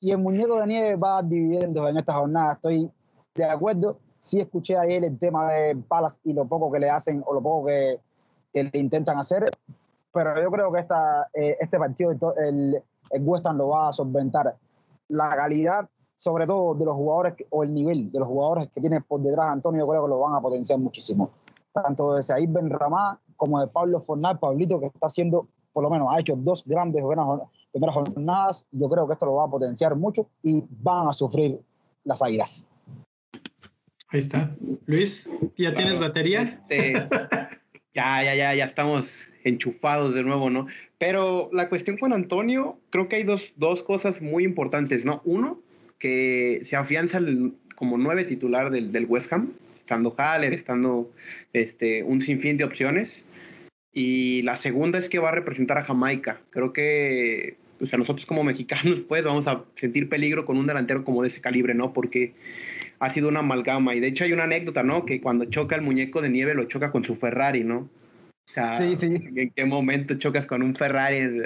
y 0.00 0.10
el 0.10 0.18
muñeco 0.18 0.60
de 0.60 0.66
nieve 0.66 0.96
va 0.96 1.22
dividiendo 1.22 1.86
en 1.88 1.96
esta 1.98 2.14
jornada. 2.14 2.54
Estoy 2.54 2.90
de 3.34 3.44
acuerdo. 3.44 3.98
Sí 4.18 4.40
escuché 4.40 4.76
ayer 4.76 5.04
el 5.04 5.18
tema 5.18 5.52
de 5.52 5.76
Palas 5.76 6.18
y 6.24 6.32
lo 6.32 6.46
poco 6.46 6.72
que 6.72 6.80
le 6.80 6.90
hacen 6.90 7.22
o 7.26 7.34
lo 7.34 7.42
poco 7.42 7.66
que, 7.66 8.00
que 8.52 8.64
le 8.64 8.78
intentan 8.80 9.18
hacer, 9.18 9.48
pero 10.12 10.42
yo 10.42 10.50
creo 10.50 10.72
que 10.72 10.80
esta, 10.80 11.28
eh, 11.34 11.56
este 11.60 11.78
partido, 11.78 12.34
el, 12.38 12.82
el 13.10 13.22
West 13.22 13.46
Ham 13.46 13.58
lo 13.58 13.68
va 13.68 13.90
a 13.90 13.92
solventar. 13.92 14.56
La 15.08 15.36
calidad 15.36 15.88
sobre 16.16 16.46
todo 16.46 16.74
de 16.74 16.84
los 16.86 16.94
jugadores 16.94 17.34
o 17.50 17.62
el 17.62 17.72
nivel 17.72 18.10
de 18.10 18.18
los 18.18 18.26
jugadores 18.26 18.68
que 18.74 18.80
tiene 18.80 19.00
por 19.02 19.20
detrás 19.20 19.52
Antonio, 19.52 19.86
creo 19.86 20.02
que 20.04 20.08
lo 20.08 20.18
van 20.18 20.34
a 20.34 20.40
potenciar 20.40 20.78
muchísimo. 20.78 21.30
Tanto 21.72 22.14
de 22.14 22.22
Said 22.22 22.48
Benramá 22.48 23.20
como 23.36 23.60
de 23.60 23.68
Pablo 23.68 24.00
Fornal, 24.00 24.38
Pablito, 24.38 24.80
que 24.80 24.86
está 24.86 25.06
haciendo, 25.06 25.46
por 25.72 25.84
lo 25.84 25.90
menos 25.90 26.08
ha 26.10 26.18
hecho 26.18 26.34
dos 26.36 26.64
grandes 26.64 27.02
buenas 27.02 27.26
primeras 27.70 27.94
jornadas. 27.94 28.66
Yo 28.72 28.88
creo 28.88 29.06
que 29.06 29.12
esto 29.12 29.26
lo 29.26 29.34
va 29.34 29.44
a 29.44 29.50
potenciar 29.50 29.94
mucho 29.94 30.26
y 30.42 30.64
van 30.82 31.06
a 31.06 31.12
sufrir 31.12 31.60
las 32.04 32.22
águilas. 32.22 32.66
Ahí 34.08 34.20
está. 34.20 34.56
Luis, 34.86 35.28
¿ya 35.56 35.74
tienes 35.74 35.98
baterías? 35.98 36.62
Este, 36.68 37.08
ya, 37.94 38.22
ya, 38.22 38.34
ya, 38.34 38.54
ya 38.54 38.64
estamos 38.64 39.30
enchufados 39.44 40.14
de 40.14 40.22
nuevo, 40.22 40.48
¿no? 40.48 40.66
Pero 40.96 41.50
la 41.52 41.68
cuestión 41.68 41.98
con 41.98 42.12
Antonio, 42.12 42.78
creo 42.90 43.08
que 43.08 43.16
hay 43.16 43.24
dos, 43.24 43.54
dos 43.56 43.82
cosas 43.82 44.22
muy 44.22 44.44
importantes, 44.44 45.04
¿no? 45.04 45.20
Uno, 45.24 45.60
que 45.98 46.60
se 46.64 46.76
afianza 46.76 47.20
como 47.74 47.98
nueve 47.98 48.24
titular 48.24 48.70
del, 48.70 48.92
del 48.92 49.06
West 49.06 49.32
Ham, 49.32 49.52
estando 49.76 50.14
Haller, 50.16 50.52
estando 50.52 51.12
este, 51.52 52.02
un 52.02 52.20
sinfín 52.20 52.56
de 52.56 52.64
opciones. 52.64 53.24
Y 53.92 54.42
la 54.42 54.56
segunda 54.56 54.98
es 54.98 55.08
que 55.08 55.18
va 55.18 55.30
a 55.30 55.32
representar 55.32 55.78
a 55.78 55.84
Jamaica. 55.84 56.40
Creo 56.50 56.72
que 56.72 57.56
pues 57.78 57.92
a 57.92 57.98
nosotros 57.98 58.26
como 58.26 58.42
mexicanos 58.42 59.00
pues 59.08 59.24
vamos 59.24 59.48
a 59.48 59.64
sentir 59.74 60.08
peligro 60.08 60.44
con 60.44 60.56
un 60.56 60.66
delantero 60.66 61.04
como 61.04 61.22
de 61.22 61.28
ese 61.28 61.40
calibre, 61.40 61.74
¿no? 61.74 61.92
Porque 61.92 62.34
ha 62.98 63.10
sido 63.10 63.28
una 63.28 63.40
amalgama. 63.40 63.94
Y 63.94 64.00
de 64.00 64.08
hecho 64.08 64.24
hay 64.24 64.32
una 64.32 64.44
anécdota, 64.44 64.82
¿no? 64.82 65.04
Que 65.04 65.20
cuando 65.20 65.44
choca 65.46 65.76
el 65.76 65.82
muñeco 65.82 66.20
de 66.22 66.30
nieve 66.30 66.54
lo 66.54 66.64
choca 66.64 66.90
con 66.90 67.04
su 67.04 67.16
Ferrari, 67.16 67.64
¿no? 67.64 67.88
O 68.48 68.52
sea, 68.52 68.78
¿en 68.80 69.50
qué 69.50 69.64
momento 69.64 70.14
chocas 70.14 70.46
con 70.46 70.62
un 70.62 70.74
Ferrari? 70.74 71.42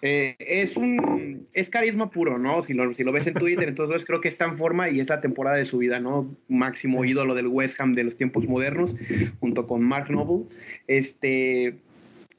Eh, 0.00 0.36
es 0.38 0.76
un 0.76 1.46
es 1.52 1.70
carisma 1.70 2.10
puro, 2.10 2.38
¿no? 2.38 2.62
Si 2.62 2.72
lo, 2.72 2.94
si 2.94 3.02
lo 3.02 3.10
ves 3.12 3.26
en 3.26 3.34
Twitter, 3.34 3.68
entonces 3.68 4.04
creo 4.04 4.20
que 4.20 4.28
está 4.28 4.44
en 4.44 4.56
forma 4.56 4.88
y 4.88 5.00
es 5.00 5.08
la 5.08 5.20
temporada 5.20 5.56
de 5.56 5.66
su 5.66 5.78
vida, 5.78 5.98
¿no? 5.98 6.34
Máximo 6.48 7.04
ídolo 7.04 7.34
del 7.34 7.48
West 7.48 7.80
Ham 7.80 7.94
de 7.94 8.04
los 8.04 8.16
tiempos 8.16 8.46
modernos, 8.46 8.94
junto 9.40 9.66
con 9.66 9.82
Mark 9.82 10.08
Noble. 10.08 10.46
Este, 10.86 11.74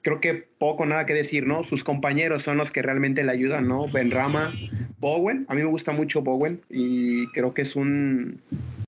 creo 0.02 0.22
que 0.22 0.36
poco 0.58 0.86
nada 0.86 1.06
que 1.06 1.14
decir, 1.14 1.46
¿no? 1.46 1.64
Sus 1.64 1.84
compañeros 1.84 2.44
son 2.44 2.58
los 2.58 2.72
que 2.72 2.82
realmente 2.82 3.24
le 3.26 3.32
ayudan, 3.32 3.68
¿no? 3.68 3.88
Ben 3.90 4.10
Rama, 4.10 4.54
Bowen, 5.00 5.46
a 5.50 5.54
mí 5.56 5.62
me 5.62 5.70
gusta 5.70 5.92
mucho 5.92 6.22
Bowen 6.22 6.62
y 6.70 7.28
creo 7.28 7.54
que 7.54 7.64
es 7.64 7.76
un, 7.76 8.42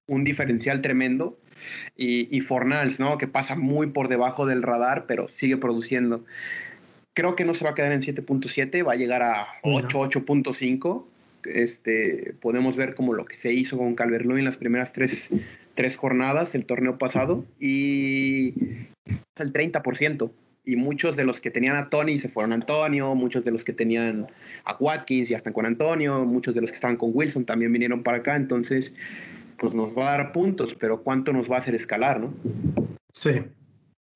un 0.08 0.24
diferencial 0.24 0.82
tremendo 0.82 1.40
y, 1.96 2.42
Fornals, 2.42 3.00
¿no? 3.00 3.18
Que 3.18 3.28
pasa 3.28 3.56
muy 3.56 3.88
por 3.88 4.10
debajo 4.10 4.46
del 4.46 4.64
radar, 4.64 5.06
pero 5.08 5.28
sigue 5.28 5.58
produciendo. 5.58 6.26
Creo 7.14 7.36
que 7.36 7.46
no 7.46 7.54
se 7.54 7.64
va 7.64 7.72
a 7.72 7.76
quedar 7.76 7.92
en 7.92 8.02
7.7, 8.02 8.86
va 8.86 8.94
a 8.94 8.96
llegar 8.96 9.22
a 9.24 9.48
8, 9.64 10.00
8.5. 10.00 11.06
Este, 11.46 12.36
podemos 12.42 12.76
ver 12.76 12.96
como 12.96 13.14
lo 13.14 13.26
que 13.26 13.36
se 13.36 13.54
hizo 13.54 13.78
con 13.78 13.96
calvert 13.96 14.26
en 14.26 14.46
las 14.46 14.58
primeras 14.58 14.94
tres, 14.94 15.30
tres 15.76 15.98
jornadas, 15.98 16.56
el 16.56 16.66
torneo 16.66 16.98
pasado, 16.98 17.46
y 17.60 18.54
es 19.06 19.42
el 19.42 19.52
30% 19.52 20.32
y 20.66 20.76
muchos 20.76 21.18
de 21.18 21.26
los 21.26 21.42
que 21.42 21.52
tenían 21.52 21.76
a 21.76 21.90
Tony 21.90 22.18
se 22.20 22.30
fueron 22.30 22.54
a 22.54 22.56
Antonio, 22.56 23.16
muchos 23.16 23.44
de 23.44 23.52
los 23.52 23.64
que 23.64 23.74
tenían 23.74 24.28
a 24.64 24.78
Watkins 24.80 25.30
ya 25.30 25.38
están 25.38 25.54
con 25.54 25.66
Antonio, 25.66 26.24
muchos 26.26 26.56
de 26.56 26.62
los 26.62 26.72
que 26.72 26.76
estaban 26.76 26.96
con 26.96 27.12
Wilson 27.14 27.46
también 27.46 27.72
vinieron 27.72 28.04
para 28.04 28.18
acá, 28.18 28.36
entonces 28.36 28.94
pues 29.58 29.74
nos 29.74 29.98
va 29.98 30.14
a 30.14 30.18
dar 30.18 30.32
puntos, 30.32 30.76
pero 30.76 31.04
¿cuánto 31.04 31.34
nos 31.34 31.50
va 31.50 31.56
a 31.56 31.60
hacer 31.60 31.76
escalar, 31.76 32.20
no? 32.20 32.34
Sí, 33.14 33.32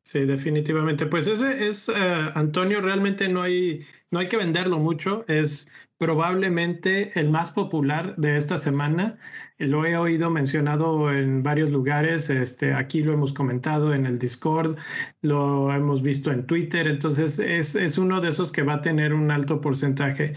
sí, 0.04 0.20
definitivamente. 0.22 1.06
Pues 1.06 1.28
ese 1.28 1.68
es, 1.68 1.90
eh, 1.90 1.94
Antonio, 2.34 2.82
realmente 2.82 3.28
no 3.28 3.42
hay, 3.42 3.86
no 4.12 4.20
hay 4.20 4.28
que 4.28 4.38
venderlo 4.38 4.78
mucho, 4.80 5.26
es 5.28 5.72
probablemente 5.98 7.20
el 7.20 7.30
más 7.30 7.52
popular 7.52 8.16
de 8.18 8.38
esta 8.38 8.58
semana. 8.58 9.18
Lo 9.58 9.86
he 9.86 9.98
oído 9.98 10.30
mencionado 10.30 11.12
en 11.12 11.42
varios 11.42 11.72
lugares, 11.72 12.30
este, 12.30 12.74
aquí 12.74 13.02
lo 13.02 13.14
hemos 13.14 13.34
comentado 13.34 13.94
en 13.94 14.06
el 14.06 14.20
Discord, 14.20 14.78
lo 15.22 15.74
hemos 15.74 16.02
visto 16.02 16.32
en 16.32 16.46
Twitter, 16.46 16.88
entonces 16.88 17.40
es, 17.40 17.76
es 17.76 17.98
uno 17.98 18.22
de 18.22 18.30
esos 18.30 18.52
que 18.52 18.64
va 18.64 18.74
a 18.74 18.82
tener 18.82 19.14
un 19.14 19.32
alto 19.32 19.60
porcentaje. 19.60 20.34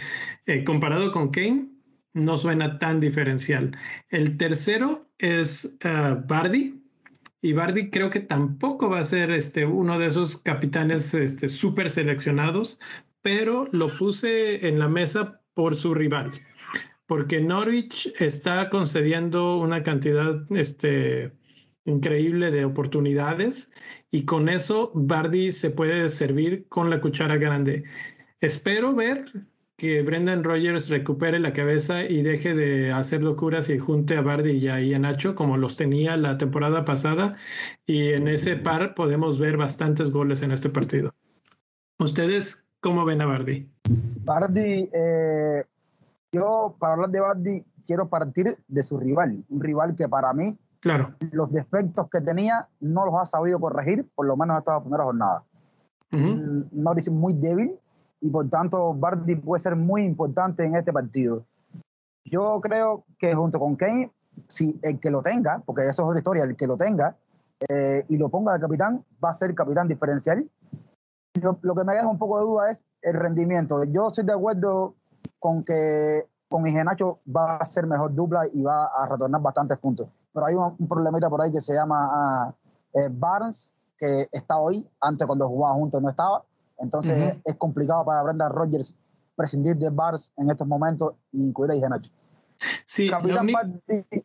Eh, 0.46 0.64
comparado 0.64 1.12
con 1.12 1.30
Kane, 1.30 1.68
no 2.12 2.38
suena 2.38 2.78
tan 2.78 3.00
diferencial. 3.00 3.76
El 4.08 4.36
tercero 4.36 5.08
es 5.18 5.76
uh, 5.84 6.26
Bardi. 6.26 6.82
Y 7.42 7.54
Bardi 7.54 7.88
creo 7.88 8.10
que 8.10 8.20
tampoco 8.20 8.90
va 8.90 9.00
a 9.00 9.04
ser 9.04 9.30
este, 9.30 9.64
uno 9.64 9.98
de 9.98 10.06
esos 10.06 10.36
capitanes 10.36 11.14
este, 11.14 11.48
súper 11.48 11.88
seleccionados, 11.88 12.78
pero 13.22 13.66
lo 13.72 13.88
puse 13.96 14.66
en 14.68 14.78
la 14.78 14.88
mesa 14.88 15.40
por 15.54 15.74
su 15.74 15.94
rival, 15.94 16.30
porque 17.06 17.40
Norwich 17.40 18.12
está 18.18 18.68
concediendo 18.68 19.58
una 19.58 19.82
cantidad 19.82 20.40
este, 20.52 21.32
increíble 21.84 22.50
de 22.50 22.64
oportunidades 22.64 23.70
y 24.10 24.24
con 24.24 24.48
eso 24.48 24.90
Bardi 24.94 25.52
se 25.52 25.70
puede 25.70 26.10
servir 26.10 26.66
con 26.68 26.90
la 26.90 27.00
cuchara 27.00 27.36
grande. 27.36 27.84
Espero 28.40 28.94
ver 28.94 29.26
que 29.80 30.02
Brendan 30.02 30.44
Rogers 30.44 30.90
recupere 30.90 31.38
la 31.38 31.54
cabeza 31.54 32.02
y 32.02 32.20
deje 32.22 32.54
de 32.54 32.92
hacer 32.92 33.22
locuras 33.22 33.70
y 33.70 33.78
junte 33.78 34.14
a 34.14 34.20
Bardi 34.20 34.50
y 34.50 34.92
a 34.92 34.98
Nacho 34.98 35.34
como 35.34 35.56
los 35.56 35.78
tenía 35.78 36.18
la 36.18 36.36
temporada 36.36 36.84
pasada. 36.84 37.36
Y 37.86 38.12
en 38.12 38.28
ese 38.28 38.56
par 38.56 38.94
podemos 38.94 39.38
ver 39.38 39.56
bastantes 39.56 40.10
goles 40.10 40.42
en 40.42 40.50
este 40.50 40.68
partido. 40.68 41.14
¿Ustedes 41.98 42.66
cómo 42.82 43.06
ven 43.06 43.22
a 43.22 43.26
Bardi? 43.26 43.70
Bardi, 44.22 44.90
eh, 44.92 45.64
yo 46.30 46.76
para 46.78 46.92
hablar 46.92 47.10
de 47.10 47.20
Bardi 47.20 47.64
quiero 47.86 48.06
partir 48.10 48.58
de 48.68 48.82
su 48.82 48.98
rival, 48.98 49.42
un 49.48 49.62
rival 49.62 49.96
que 49.96 50.10
para 50.10 50.34
mí 50.34 50.58
claro. 50.80 51.14
los 51.32 51.50
defectos 51.52 52.06
que 52.10 52.20
tenía 52.20 52.68
no 52.80 53.06
los 53.06 53.14
ha 53.14 53.24
sabido 53.24 53.58
corregir, 53.58 54.06
por 54.14 54.26
lo 54.26 54.36
menos 54.36 54.58
hasta 54.58 54.74
la 54.74 54.80
primera 54.82 55.04
jornada. 55.04 55.42
Uh 56.12 56.18
-huh. 56.18 57.10
muy 57.12 57.32
débil, 57.32 57.79
y 58.20 58.30
por 58.30 58.48
tanto 58.48 58.92
Bardi 58.94 59.36
puede 59.36 59.60
ser 59.60 59.76
muy 59.76 60.02
importante 60.02 60.64
en 60.64 60.76
este 60.76 60.92
partido. 60.92 61.44
Yo 62.24 62.60
creo 62.60 63.04
que 63.18 63.34
junto 63.34 63.58
con 63.58 63.76
Kane, 63.76 64.12
si 64.46 64.78
el 64.82 65.00
que 65.00 65.10
lo 65.10 65.22
tenga, 65.22 65.62
porque 65.64 65.82
eso 65.82 66.02
es 66.02 66.08
otra 66.08 66.18
historia, 66.18 66.44
el 66.44 66.56
que 66.56 66.66
lo 66.66 66.76
tenga 66.76 67.16
eh, 67.68 68.04
y 68.08 68.16
lo 68.16 68.28
ponga 68.28 68.54
de 68.54 68.60
capitán, 68.60 69.04
va 69.22 69.30
a 69.30 69.34
ser 69.34 69.54
capitán 69.54 69.88
diferencial. 69.88 70.48
lo 71.62 71.74
que 71.74 71.84
me 71.84 71.94
deja 71.94 72.08
un 72.08 72.18
poco 72.18 72.38
de 72.38 72.44
duda 72.44 72.70
es 72.70 72.84
el 73.02 73.14
rendimiento. 73.14 73.82
Yo 73.84 74.08
estoy 74.08 74.24
de 74.24 74.32
acuerdo 74.32 74.94
con 75.38 75.64
que 75.64 76.26
con 76.48 76.66
Ingenacho 76.66 77.20
va 77.34 77.56
a 77.56 77.64
ser 77.64 77.86
mejor 77.86 78.14
dupla 78.14 78.42
y 78.52 78.62
va 78.62 78.84
a 78.84 79.06
retornar 79.06 79.40
bastantes 79.40 79.78
puntos. 79.78 80.08
Pero 80.32 80.46
hay 80.46 80.54
un, 80.54 80.88
problemita 80.88 81.30
por 81.30 81.40
ahí 81.40 81.50
que 81.50 81.60
se 81.60 81.74
llama 81.74 82.52
uh, 82.92 83.00
Barnes, 83.12 83.72
que 83.96 84.28
está 84.32 84.58
hoy, 84.58 84.88
antes 85.00 85.26
cuando 85.26 85.48
jugaba 85.48 85.74
juntos 85.74 86.02
no 86.02 86.10
estaba, 86.10 86.42
entonces 86.80 87.36
es, 87.44 87.56
complicado 87.56 88.04
para 88.04 88.22
Brendan 88.22 88.52
Rodgers 88.52 88.94
prescindir 89.36 89.76
de 89.76 89.90
Bars 89.90 90.32
en 90.36 90.50
estos 90.50 90.66
momentos 90.66 91.14
e 91.32 91.38
incluir 91.38 91.70
a 91.70 91.76
Igenacho. 91.76 92.10
Sí, 92.84 93.08
la 93.08 93.20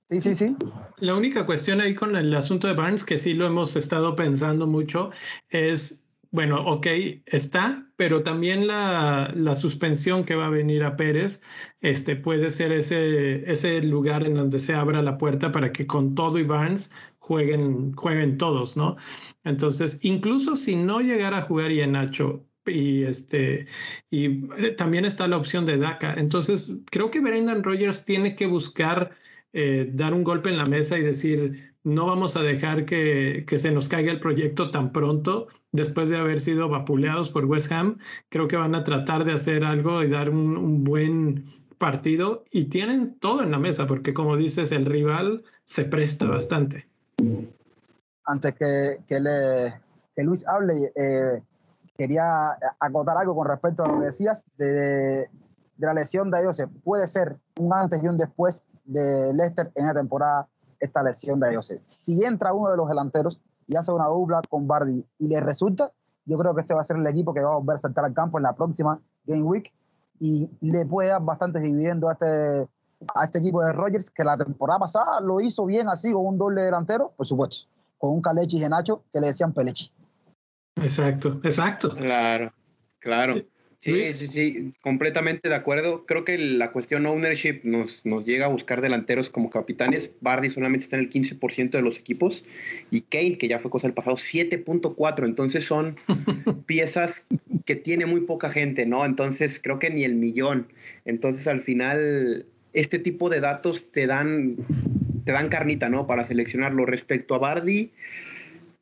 sí, 0.10 0.20
sí, 0.20 0.36
sí. 0.36 0.58
La 0.98 1.16
única 1.16 1.46
cuestión 1.46 1.80
ahí 1.80 1.96
con 1.96 2.16
el 2.16 2.36
asunto 2.36 2.68
de 2.68 2.74
Barnes, 2.74 3.06
que 3.06 3.18
sí 3.18 3.34
lo 3.34 3.46
hemos 3.46 3.76
estado 3.78 4.16
pensando 4.16 4.68
mucho, 4.68 5.12
es 5.50 6.05
bueno, 6.36 6.62
ok, 6.66 6.88
está, 7.26 7.88
pero 7.96 8.22
también 8.22 8.68
la, 8.68 9.32
la, 9.34 9.56
suspensión 9.56 10.26
que 10.26 10.36
va 10.36 10.48
a 10.48 10.50
venir 10.50 10.84
a 10.84 10.98
Pérez 10.98 11.42
este, 11.80 12.18
puede 12.18 12.50
ser 12.50 12.74
ese, 12.74 13.50
ese 13.50 13.82
lugar 13.82 14.26
en 14.26 14.36
donde 14.36 14.60
se 14.60 14.74
abra 14.74 15.02
la 15.02 15.18
puerta 15.18 15.52
para 15.54 15.72
que 15.72 15.88
con 15.88 16.14
todo 16.14 16.38
y 16.38 16.44
Barnes 16.44 16.92
jueguen, 17.20 17.94
jueguen 17.94 18.38
todos, 18.38 18.76
¿no? 18.76 18.98
Entonces, 19.46 19.98
incluso 20.02 20.58
si 20.58 20.76
no 20.76 21.00
llegara 21.00 21.38
a 21.40 21.42
jugar 21.44 21.72
y 21.72 21.86
Nacho 21.88 22.46
y 22.66 23.04
este 23.04 23.68
y 24.10 24.46
eh, 24.58 24.72
también 24.78 25.06
está 25.06 25.28
la 25.28 25.38
opción 25.38 25.66
de 25.66 25.78
DACA. 25.78 26.16
Entonces, 26.16 26.76
creo 26.92 27.12
que 27.12 27.22
Brendan 27.22 27.64
Rogers 27.64 28.04
tiene 28.04 28.36
que 28.36 28.48
buscar 28.48 29.16
eh, 29.54 29.90
dar 29.94 30.14
un 30.14 30.26
golpe 30.26 30.50
en 30.50 30.58
la 30.58 30.66
mesa 30.66 30.98
y 30.98 31.02
decir, 31.02 31.75
no 31.86 32.08
vamos 32.08 32.36
a 32.36 32.42
dejar 32.42 32.86
que, 32.86 33.46
que, 33.48 33.60
se 33.60 33.72
nos 33.72 33.88
caiga 33.88 34.12
el 34.12 34.20
proyecto 34.20 34.72
tan 34.72 34.92
pronto 34.92 35.48
después 35.72 36.10
de 36.10 36.18
haber 36.18 36.42
sido 36.42 36.68
vapuleados 36.68 37.30
por 37.30 37.46
West 37.46 37.72
Ham. 37.72 38.00
Creo 38.30 38.48
que 38.48 38.58
van 38.58 38.74
a 38.74 38.84
tratar 38.84 39.24
de 39.24 39.34
hacer 39.34 39.64
algo 39.64 40.04
y 40.04 40.10
dar 40.10 40.32
un, 40.32 40.58
un 40.58 40.84
buen 40.84 41.44
partido 41.78 42.44
y 42.52 42.66
tienen 42.70 43.20
todo 43.20 43.44
en 43.44 43.52
la 43.52 43.60
mesa 43.60 43.86
porque 43.86 44.16
como 44.16 44.36
dices, 44.36 44.72
el 44.72 44.86
rival 44.86 45.44
se 45.64 45.86
presta 45.86 46.26
bastante. 46.26 46.88
Antes 48.26 48.56
que, 48.56 49.02
que, 49.06 49.20
le, 49.20 49.80
que 50.16 50.24
Luis 50.24 50.44
hable, 50.48 50.92
eh, 50.96 51.44
quería 51.96 52.58
acotar 52.80 53.16
algo 53.18 53.36
con 53.36 53.48
respecto 53.48 53.84
a 53.84 53.88
lo 53.90 54.00
que 54.00 54.08
decías 54.08 54.44
de, 54.58 54.66
de 55.78 55.86
la 55.86 55.94
lesión 55.94 56.32
de 56.32 56.44
Joseph. 56.44 56.72
Puede 56.84 57.06
ser 57.06 57.38
un 57.60 57.72
antes 57.72 58.04
y 58.04 58.08
un 58.08 58.18
después 58.18 58.66
de 58.86 59.34
Leicester 59.36 59.72
en 59.76 59.86
la 59.86 59.94
temporada 59.94 60.48
esta 60.80 61.04
lesión 61.04 61.40
de 61.40 61.56
José. 61.56 61.82
Si 61.86 62.24
entra 62.24 62.54
uno 62.54 62.72
de 62.72 62.78
los 62.78 62.88
delanteros 62.88 63.40
y 63.68 63.76
hace 63.76 63.92
una 63.92 64.06
dupla 64.06 64.42
con 64.50 64.68
Bardi 64.68 65.06
y 65.20 65.28
le 65.28 65.40
resulta, 65.40 65.92
yo 66.26 66.38
creo 66.38 66.56
que 66.56 66.62
este 66.62 66.74
va 66.74 66.82
a 66.82 66.84
ser 66.84 66.98
el 66.98 67.08
equipo 67.08 67.34
que 67.34 67.42
va 67.42 67.54
a 67.54 67.58
volver 67.58 67.76
a 67.76 67.80
saltar 67.80 68.06
al 68.06 68.14
campo 68.14 68.38
en 68.38 68.44
la 68.44 68.54
próxima 68.54 69.00
Game 69.26 69.44
Week 69.44 69.72
y 70.20 70.50
le 70.62 70.86
puede 70.86 71.10
dar 71.10 71.22
bastantes 71.22 71.62
dividendos 71.62 72.10
a 72.10 72.14
este, 72.14 72.70
a 73.14 73.26
este 73.26 73.40
equipo 73.40 73.62
de 73.62 73.74
Rogers, 73.74 74.10
que 74.10 74.24
la 74.24 74.38
temporada 74.38 74.80
pasada 74.80 75.20
lo 75.22 75.42
hizo 75.42 75.66
bien 75.66 75.90
así, 75.90 76.12
con 76.12 76.26
un 76.26 76.38
doble 76.38 76.62
delantero, 76.62 77.12
por 77.16 77.28
supuesto, 77.28 77.68
con 77.98 78.12
un 78.12 78.22
Calechi 78.22 78.64
y 78.64 78.70
Nacho 78.70 79.04
que 79.12 79.20
le 79.20 79.28
decían 79.28 79.54
Pelechi. 79.54 79.92
Exacto, 80.78 81.40
exacto. 81.44 81.90
Claro, 81.90 82.52
claro. 83.00 83.36
Sí, 83.80 84.04
sí, 84.06 84.28
sí, 84.28 84.74
completamente 84.82 85.50
de 85.50 85.56
acuerdo. 85.56 86.06
Creo 86.06 86.26
que 86.26 86.38
la 86.38 86.72
cuestión 86.72 87.06
ownership 87.06 87.62
nos, 87.64 88.06
nos 88.06 88.26
llega 88.26 88.46
a 88.46 88.50
buscar 88.50 88.82
delanteros 88.82 89.30
como 89.30 89.50
capitanes. 89.50 90.12
Bardi 90.22 90.50
solamente 90.50 90.86
está 90.86 90.98
en 90.98 91.04
el 91.04 91.10
15% 91.10 91.70
de 91.72 91.82
los 91.82 92.00
equipos 92.00 92.44
y 92.90 93.02
Kane, 93.02 93.38
que 93.38 93.48
ya 93.48 93.60
fue 93.60 93.70
cosa 93.70 93.88
del 93.88 93.94
pasado, 93.94 94.18
7.4. 94.18 95.26
Entonces 95.26 95.66
son 95.66 95.98
piezas 96.66 97.28
que 97.66 97.76
tiene 97.76 98.06
muy 98.06 98.22
poca 98.22 98.50
gente, 98.50 98.86
¿no? 98.86 99.06
Entonces 99.06 99.60
creo 99.62 99.80
que 99.80 99.90
ni 99.90 100.04
el 100.04 100.16
millón. 100.16 100.68
Entonces 101.06 101.48
al 101.48 101.62
final 101.62 102.46
este 102.74 103.00
tipo 103.00 103.30
de 103.30 103.40
datos 103.40 103.92
te 103.92 104.06
dan, 104.06 104.58
te 105.26 105.32
dan 105.32 105.50
carnita, 105.50 105.90
¿no? 105.90 106.08
Para 106.08 106.24
seleccionarlo. 106.24 106.86
Respecto 106.86 107.34
a 107.36 107.40
Bardi, 107.40 107.92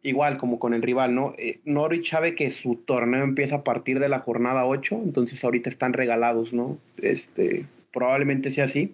igual 0.04 0.38
como 0.38 0.60
con 0.60 0.74
el 0.74 0.82
rival, 0.82 1.16
¿no? 1.16 1.34
Eh, 1.38 1.62
Norwich 1.64 2.12
sabe 2.12 2.36
que 2.36 2.50
su 2.50 2.76
torneo 2.76 3.24
empieza 3.24 3.56
a 3.56 3.64
partir 3.64 4.00
de 4.00 4.10
la 4.10 4.20
jornada 4.20 4.66
8, 4.66 5.02
entonces 5.04 5.44
ahorita 5.44 5.70
están 5.70 5.94
regalados, 5.94 6.54
¿no? 6.54 6.78
Este, 6.98 7.66
probablemente 7.92 8.52
sea 8.52 8.66
así. 8.66 8.94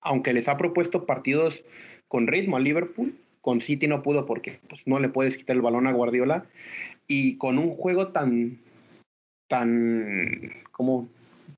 Aunque 0.00 0.32
les 0.32 0.48
ha 0.48 0.56
propuesto 0.56 1.06
partidos 1.06 1.62
con 2.08 2.26
ritmo 2.26 2.56
a 2.56 2.60
Liverpool, 2.60 3.16
con 3.40 3.60
City 3.60 3.86
no 3.86 4.02
pudo 4.02 4.26
porque 4.26 4.58
pues, 4.68 4.86
no 4.86 4.98
le 4.98 5.08
puedes 5.08 5.36
quitar 5.36 5.56
el 5.56 5.62
balón 5.62 5.86
a 5.86 5.92
Guardiola. 5.92 6.46
Y 7.06 7.36
con 7.36 7.58
un 7.58 7.70
juego 7.70 8.08
tan, 8.08 8.58
tan, 9.48 10.40
como 10.72 11.08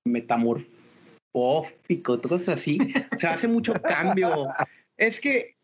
metamorfófico, 0.05 2.21
cosas 2.21 2.51
así. 2.51 2.79
O 3.15 3.19
sea, 3.19 3.35
hace 3.35 3.49
mucho 3.49 3.75
cambio. 3.83 4.49
Es 4.97 5.21
que 5.21 5.56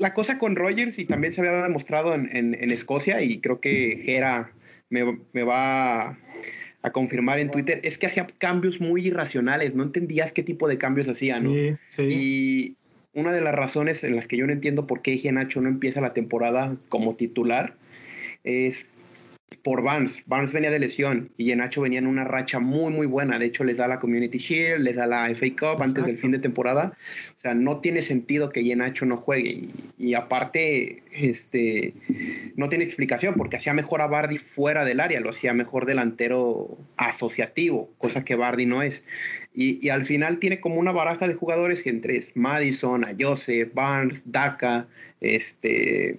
la 0.00 0.14
cosa 0.14 0.38
con 0.38 0.56
Rogers, 0.56 0.98
y 0.98 1.04
también 1.04 1.32
se 1.32 1.42
había 1.42 1.62
demostrado 1.62 2.14
en, 2.14 2.30
en, 2.32 2.70
Escocia, 2.70 3.22
y 3.22 3.38
creo 3.38 3.60
que 3.60 4.00
Gera 4.02 4.50
me, 4.88 5.18
me 5.32 5.42
va 5.42 6.18
a, 6.82 6.90
confirmar 6.92 7.38
en 7.38 7.50
Twitter, 7.50 7.80
es 7.84 7.98
que 7.98 8.06
hacía 8.06 8.26
cambios 8.38 8.80
muy 8.80 9.06
irracionales, 9.06 9.74
no 9.74 9.82
entendías 9.82 10.32
qué 10.32 10.42
tipo 10.42 10.66
de 10.68 10.78
cambios 10.78 11.06
hacía, 11.08 11.38
¿no? 11.38 11.52
Sí, 11.52 11.76
sí. 11.88 12.02
Y 12.10 12.76
una 13.12 13.32
de 13.32 13.42
las 13.42 13.54
razones 13.54 14.02
en 14.02 14.16
las 14.16 14.26
que 14.26 14.38
yo 14.38 14.46
no 14.46 14.52
entiendo 14.52 14.86
por 14.86 15.02
qué 15.02 15.20
Nacho 15.32 15.60
no 15.60 15.68
empieza 15.68 16.00
la 16.00 16.14
temporada 16.14 16.76
como 16.88 17.14
titular 17.16 17.74
es 18.42 18.86
por 19.62 19.82
Barnes. 19.82 20.22
Barnes 20.26 20.52
venía 20.52 20.70
de 20.70 20.78
lesión 20.78 21.30
y 21.36 21.54
Nacho 21.54 21.82
venía 21.82 21.98
en 21.98 22.06
una 22.06 22.24
racha 22.24 22.60
muy, 22.60 22.92
muy 22.92 23.06
buena. 23.06 23.38
De 23.38 23.46
hecho, 23.46 23.64
les 23.64 23.78
da 23.78 23.88
la 23.88 23.98
Community 23.98 24.38
Shield, 24.38 24.82
les 24.82 24.96
da 24.96 25.06
la 25.06 25.28
FA 25.34 25.46
Cup 25.58 25.82
antes 25.82 26.04
del 26.04 26.18
fin 26.18 26.30
de 26.30 26.38
temporada. 26.38 26.96
O 27.38 27.40
sea, 27.40 27.54
no 27.54 27.80
tiene 27.80 28.02
sentido 28.02 28.50
que 28.50 28.74
Nacho 28.74 29.06
no 29.06 29.16
juegue. 29.16 29.68
Y, 29.98 30.14
aparte, 30.14 31.02
este, 31.12 31.94
no 32.56 32.68
tiene 32.68 32.84
explicación 32.84 33.34
porque 33.34 33.56
hacía 33.56 33.74
mejor 33.74 34.00
a 34.00 34.06
Bardi 34.06 34.38
fuera 34.38 34.84
del 34.84 35.00
área, 35.00 35.20
lo 35.20 35.30
hacía 35.30 35.52
mejor 35.52 35.84
delantero 35.84 36.78
asociativo, 36.96 37.90
cosa 37.98 38.24
que 38.24 38.36
Bardi 38.36 38.66
no 38.66 38.82
es. 38.82 39.04
Y, 39.52 39.84
y 39.84 39.90
al 39.90 40.06
final 40.06 40.38
tiene 40.38 40.60
como 40.60 40.76
una 40.76 40.92
baraja 40.92 41.26
de 41.26 41.34
jugadores 41.34 41.82
que 41.82 41.90
entre 41.90 42.16
es 42.16 42.36
Madison, 42.36 43.06
Ayose, 43.06 43.64
Barnes, 43.64 44.30
Daka, 44.30 44.86
este 45.20 46.16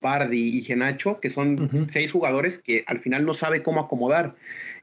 Bardi 0.00 0.58
y 0.58 0.62
Genacho, 0.62 1.20
que 1.20 1.30
son 1.30 1.86
seis 1.88 2.12
jugadores 2.12 2.58
que 2.58 2.84
al 2.86 3.00
final 3.00 3.24
no 3.24 3.34
sabe 3.34 3.62
cómo 3.62 3.80
acomodar. 3.80 4.34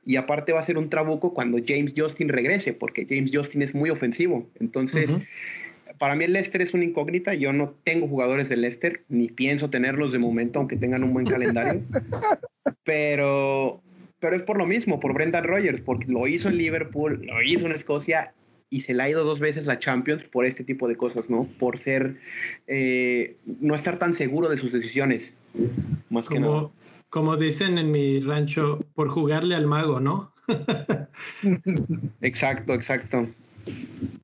Y 0.05 0.17
aparte 0.17 0.53
va 0.53 0.59
a 0.59 0.63
ser 0.63 0.77
un 0.77 0.89
trabuco 0.89 1.33
cuando 1.33 1.57
James 1.65 1.93
Justin 1.95 2.29
regrese, 2.29 2.73
porque 2.73 3.07
James 3.09 3.31
Justin 3.33 3.61
es 3.61 3.73
muy 3.73 3.89
ofensivo. 3.89 4.47
Entonces, 4.59 5.09
para 5.97 6.15
mí 6.15 6.25
el 6.25 6.33
Leicester 6.33 6.61
es 6.61 6.73
una 6.73 6.83
incógnita. 6.83 7.33
Yo 7.33 7.53
no 7.53 7.73
tengo 7.83 8.07
jugadores 8.07 8.49
del 8.49 8.61
Leicester, 8.61 9.03
ni 9.09 9.29
pienso 9.29 9.69
tenerlos 9.69 10.11
de 10.11 10.19
momento, 10.19 10.59
aunque 10.59 10.77
tengan 10.77 11.03
un 11.03 11.13
buen 11.13 11.25
calendario. 11.25 11.81
pero, 12.83 13.81
pero 14.19 14.35
es 14.35 14.43
por 14.43 14.57
lo 14.57 14.65
mismo, 14.65 14.99
por 14.99 15.13
Brendan 15.13 15.43
Rogers, 15.43 15.81
porque 15.81 16.07
lo 16.07 16.27
hizo 16.27 16.49
en 16.49 16.57
Liverpool, 16.57 17.25
lo 17.25 17.41
hizo 17.41 17.65
en 17.65 17.71
Escocia 17.71 18.33
y 18.75 18.81
se 18.81 18.93
le 18.93 19.03
ha 19.03 19.09
ido 19.09 19.23
dos 19.23 19.39
veces 19.39 19.67
la 19.67 19.79
Champions 19.79 20.25
por 20.25 20.45
este 20.45 20.65
tipo 20.65 20.89
de 20.89 20.97
cosas, 20.97 21.29
¿no? 21.29 21.47
Por 21.59 21.77
ser, 21.77 22.17
eh, 22.67 23.37
no 23.45 23.73
estar 23.73 23.97
tan 23.97 24.13
seguro 24.13 24.49
de 24.49 24.57
sus 24.57 24.73
decisiones, 24.73 25.33
más 26.09 26.27
como, 26.27 26.41
que 26.41 26.45
nada. 26.45 26.69
Como 27.09 27.37
dicen 27.37 27.77
en 27.77 27.89
mi 27.91 28.19
rancho, 28.19 28.83
por 28.93 29.07
jugarle 29.07 29.55
al 29.55 29.65
mago, 29.65 30.01
¿no? 30.01 30.33
exacto, 32.21 32.73
exacto. 32.73 33.29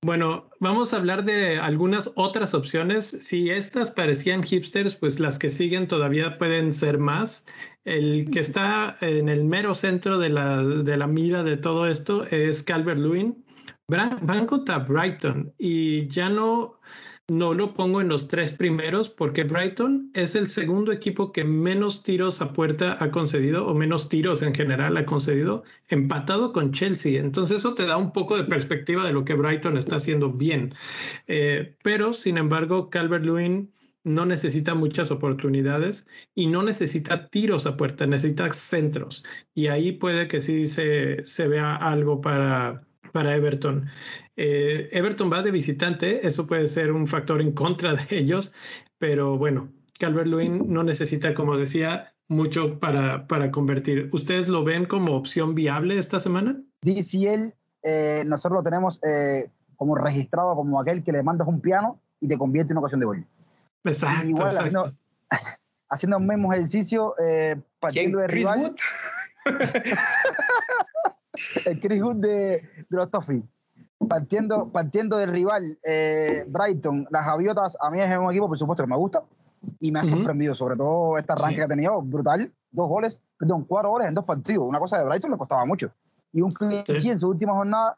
Bueno, 0.01 0.49
vamos 0.59 0.93
a 0.93 0.97
hablar 0.97 1.23
de 1.23 1.57
algunas 1.57 2.11
otras 2.15 2.53
opciones. 2.53 3.15
Si 3.21 3.49
estas 3.49 3.89
parecían 3.89 4.43
hipsters, 4.43 4.95
pues 4.95 5.21
las 5.21 5.39
que 5.39 5.49
siguen 5.49 5.87
todavía 5.87 6.33
pueden 6.35 6.73
ser 6.73 6.97
más. 6.97 7.45
El 7.85 8.29
que 8.29 8.41
está 8.41 8.97
en 8.99 9.29
el 9.29 9.45
mero 9.45 9.73
centro 9.75 10.17
de 10.19 10.27
la, 10.27 10.61
de 10.61 10.97
la 10.97 11.07
mira 11.07 11.41
de 11.43 11.55
todo 11.55 11.87
esto 11.87 12.25
es 12.25 12.63
Calvert 12.63 12.99
Lewin 12.99 13.40
van 14.21 14.45
contra 14.45 14.79
Brighton 14.79 15.53
y 15.57 16.07
ya 16.07 16.29
no, 16.29 16.79
no 17.27 17.53
lo 17.53 17.73
pongo 17.73 18.01
en 18.01 18.07
los 18.07 18.27
tres 18.27 18.53
primeros 18.53 19.09
porque 19.09 19.43
Brighton 19.43 20.11
es 20.13 20.35
el 20.35 20.47
segundo 20.47 20.91
equipo 20.91 21.31
que 21.31 21.43
menos 21.43 22.03
tiros 22.03 22.41
a 22.41 22.53
puerta 22.53 22.97
ha 22.99 23.11
concedido 23.11 23.67
o 23.67 23.73
menos 23.73 24.09
tiros 24.09 24.41
en 24.41 24.53
general 24.53 24.97
ha 24.97 25.05
concedido, 25.05 25.63
empatado 25.89 26.53
con 26.53 26.71
Chelsea. 26.71 27.19
Entonces 27.19 27.59
eso 27.59 27.73
te 27.73 27.85
da 27.85 27.97
un 27.97 28.11
poco 28.11 28.37
de 28.37 28.43
perspectiva 28.45 29.05
de 29.05 29.13
lo 29.13 29.25
que 29.25 29.33
Brighton 29.33 29.77
está 29.77 29.97
haciendo 29.97 30.31
bien. 30.31 30.73
Eh, 31.27 31.75
pero, 31.83 32.13
sin 32.13 32.37
embargo, 32.37 32.89
Calvert-Lewin 32.89 33.71
no 34.03 34.25
necesita 34.25 34.73
muchas 34.73 35.11
oportunidades 35.11 36.07
y 36.33 36.47
no 36.47 36.63
necesita 36.63 37.27
tiros 37.29 37.65
a 37.65 37.77
puerta, 37.77 38.07
necesita 38.07 38.49
centros. 38.51 39.23
Y 39.53 39.67
ahí 39.67 39.91
puede 39.91 40.27
que 40.27 40.41
sí 40.41 40.67
se, 40.67 41.23
se 41.23 41.47
vea 41.47 41.75
algo 41.75 42.19
para, 42.19 42.83
para 43.11 43.35
Everton. 43.35 43.87
Eh, 44.35 44.89
Everton 44.91 45.31
va 45.31 45.41
de 45.41 45.51
visitante, 45.51 46.25
eso 46.25 46.47
puede 46.47 46.67
ser 46.67 46.91
un 46.91 47.07
factor 47.07 47.41
en 47.41 47.51
contra 47.51 47.93
de 47.93 48.05
ellos, 48.09 48.51
pero 48.97 49.37
bueno, 49.37 49.71
Calvert 49.99 50.27
Lewin 50.27 50.71
no 50.71 50.83
necesita, 50.83 51.33
como 51.33 51.57
decía, 51.57 52.13
mucho 52.27 52.79
para, 52.79 53.27
para 53.27 53.51
convertir. 53.51 54.09
¿Ustedes 54.13 54.47
lo 54.47 54.63
ven 54.63 54.85
como 54.85 55.15
opción 55.15 55.53
viable 55.53 55.99
esta 55.99 56.19
semana? 56.19 56.59
DCL, 56.81 57.53
eh, 57.83 58.23
nosotros 58.25 58.59
lo 58.59 58.63
tenemos 58.63 58.99
eh, 59.03 59.49
como 59.75 59.95
registrado 59.95 60.55
como 60.55 60.79
aquel 60.79 61.03
que 61.03 61.11
le 61.11 61.23
mandas 61.23 61.47
un 61.47 61.59
piano 61.61 61.99
y 62.19 62.27
te 62.27 62.37
convierte 62.37 62.73
en 62.73 62.77
ocasión 62.77 62.99
de 62.99 63.05
gol. 63.05 63.27
Exacto, 63.83 64.29
Igual, 64.29 64.47
Haciendo, 64.47 64.93
haciendo 65.89 66.17
el 66.17 66.23
mismo 66.23 66.53
ejercicio, 66.53 67.15
eh, 67.23 67.59
partiendo 67.79 68.19
de 68.19 68.27
rival. 68.27 68.75
el 71.65 71.79
Chris 71.79 72.01
Wood 72.01 72.17
de, 72.17 72.29
de 72.29 72.85
los 72.89 73.09
Toffee. 73.09 73.43
Partiendo, 74.09 74.69
partiendo 74.71 75.17
del 75.17 75.29
rival, 75.29 75.77
eh, 75.83 76.43
Brighton, 76.47 77.07
las 77.11 77.23
Javiotas, 77.23 77.77
a 77.79 77.89
mí 77.91 77.99
es 77.99 78.17
un 78.17 78.31
equipo, 78.31 78.47
por 78.47 78.57
supuesto, 78.57 78.83
que 78.83 78.89
me 78.89 78.97
gusta. 78.97 79.23
y 79.79 79.91
me 79.91 79.99
ha 79.99 80.03
sorprendido, 80.03 80.55
sobre 80.55 80.75
todo 80.75 81.19
este 81.19 81.31
arranque 81.33 81.53
Sí. 81.53 81.59
que 81.59 81.63
ha 81.65 81.67
tenido, 81.67 82.01
brutal. 82.01 82.51
Dos 82.71 82.87
goles, 82.89 83.21
perdón, 83.37 83.63
cuatro 83.65 83.91
goles 83.91 84.07
en 84.07 84.15
dos 84.15 84.25
partidos. 84.25 84.65
Una 84.65 84.79
cosa 84.79 84.97
de 84.97 85.05
Brighton 85.05 85.29
le 85.29 85.37
costaba 85.37 85.63
mucho. 85.65 85.91
Y 86.33 86.41
un 86.41 86.49
clean 86.51 86.83
Sí. 86.99 87.09
en 87.11 87.19
su 87.19 87.29
última 87.29 87.53
jornada. 87.53 87.95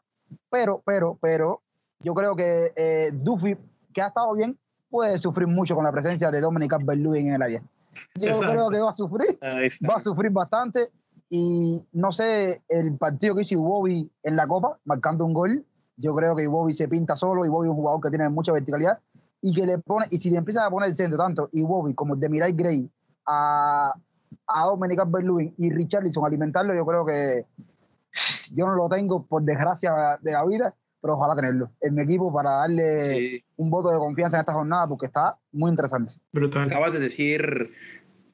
Pero, 0.50 0.82
pero, 0.84 1.16
pero, 1.22 1.62
yo 2.00 2.12
creo 2.12 2.36
que 2.36 2.70
eh, 2.76 3.12
Duffy, 3.14 3.56
que 3.94 4.02
ha 4.02 4.08
estado 4.08 4.34
bien, 4.34 4.58
puede 4.90 5.16
sufrir 5.16 5.48
mucho 5.48 5.74
con 5.74 5.84
la 5.84 5.90
presencia 5.92 6.30
de 6.30 6.40
Dominic 6.42 6.70
Calvert-Lewin 6.72 7.28
en 7.28 7.34
el 7.36 7.42
área. 7.42 7.62
Yo 8.16 8.28
Exacto. 8.28 8.50
creo 8.52 8.68
que 8.68 8.78
va 8.80 8.90
a 8.90 8.94
sufrir 8.94 9.38
va 9.42 9.94
a 9.96 10.00
sufrir 10.00 10.30
bastante. 10.32 10.90
Y 11.30 11.82
no 11.92 12.12
sé, 12.12 12.62
el 12.68 12.96
partido 12.96 13.34
que 13.34 13.42
hizo 13.42 13.54
Iwobi 13.54 14.10
en 14.22 14.36
la 14.36 14.46
Copa, 14.46 14.78
marcando 14.84 15.24
un 15.24 15.32
gol, 15.32 15.64
yo 15.96 16.14
creo 16.14 16.34
que 16.36 16.44
Iwobi 16.44 16.74
se 16.74 16.88
pinta 16.88 17.16
solo. 17.16 17.44
Iwobi 17.44 17.66
es 17.66 17.70
un 17.70 17.76
jugador 17.76 18.00
que 18.00 18.10
tiene 18.10 18.28
mucha 18.28 18.52
verticalidad 18.52 18.98
y 19.40 19.52
que 19.54 19.66
le 19.66 19.78
pone, 19.78 20.06
y 20.10 20.18
si 20.18 20.30
le 20.30 20.38
empiezan 20.38 20.64
a 20.66 20.70
poner 20.70 20.88
el 20.90 20.96
centro, 20.96 21.18
tanto 21.18 21.48
Iwobi 21.52 21.94
como 21.94 22.14
el 22.14 22.20
de 22.20 22.28
Mirai 22.28 22.52
Gray 22.52 22.88
a, 23.26 23.94
a 24.46 24.64
Dominic 24.66 24.98
Calvert-Lewin 24.98 25.54
y 25.58 25.70
Richarlison 25.70 26.24
a 26.24 26.28
alimentarlo, 26.28 26.74
yo 26.74 26.84
creo 26.86 27.04
que 27.04 27.44
yo 28.52 28.66
no 28.66 28.74
lo 28.74 28.88
tengo 28.88 29.26
por 29.26 29.42
desgracia 29.42 30.18
de 30.20 30.32
la 30.32 30.44
vida, 30.44 30.74
pero 31.00 31.14
ojalá 31.14 31.34
tenerlo 31.34 31.70
en 31.80 31.94
mi 31.94 32.02
equipo 32.02 32.32
para 32.32 32.50
darle 32.50 33.08
Sí. 33.18 33.44
un 33.56 33.70
voto 33.70 33.90
de 33.90 33.98
confianza 33.98 34.36
en 34.36 34.40
esta 34.40 34.52
jornada 34.54 34.86
porque 34.88 35.06
está 35.06 35.36
muy 35.52 35.70
interesante. 35.70 36.14
Brutal. 36.32 36.68
Acabas 36.70 36.92
de 36.92 37.00
decir 37.00 37.70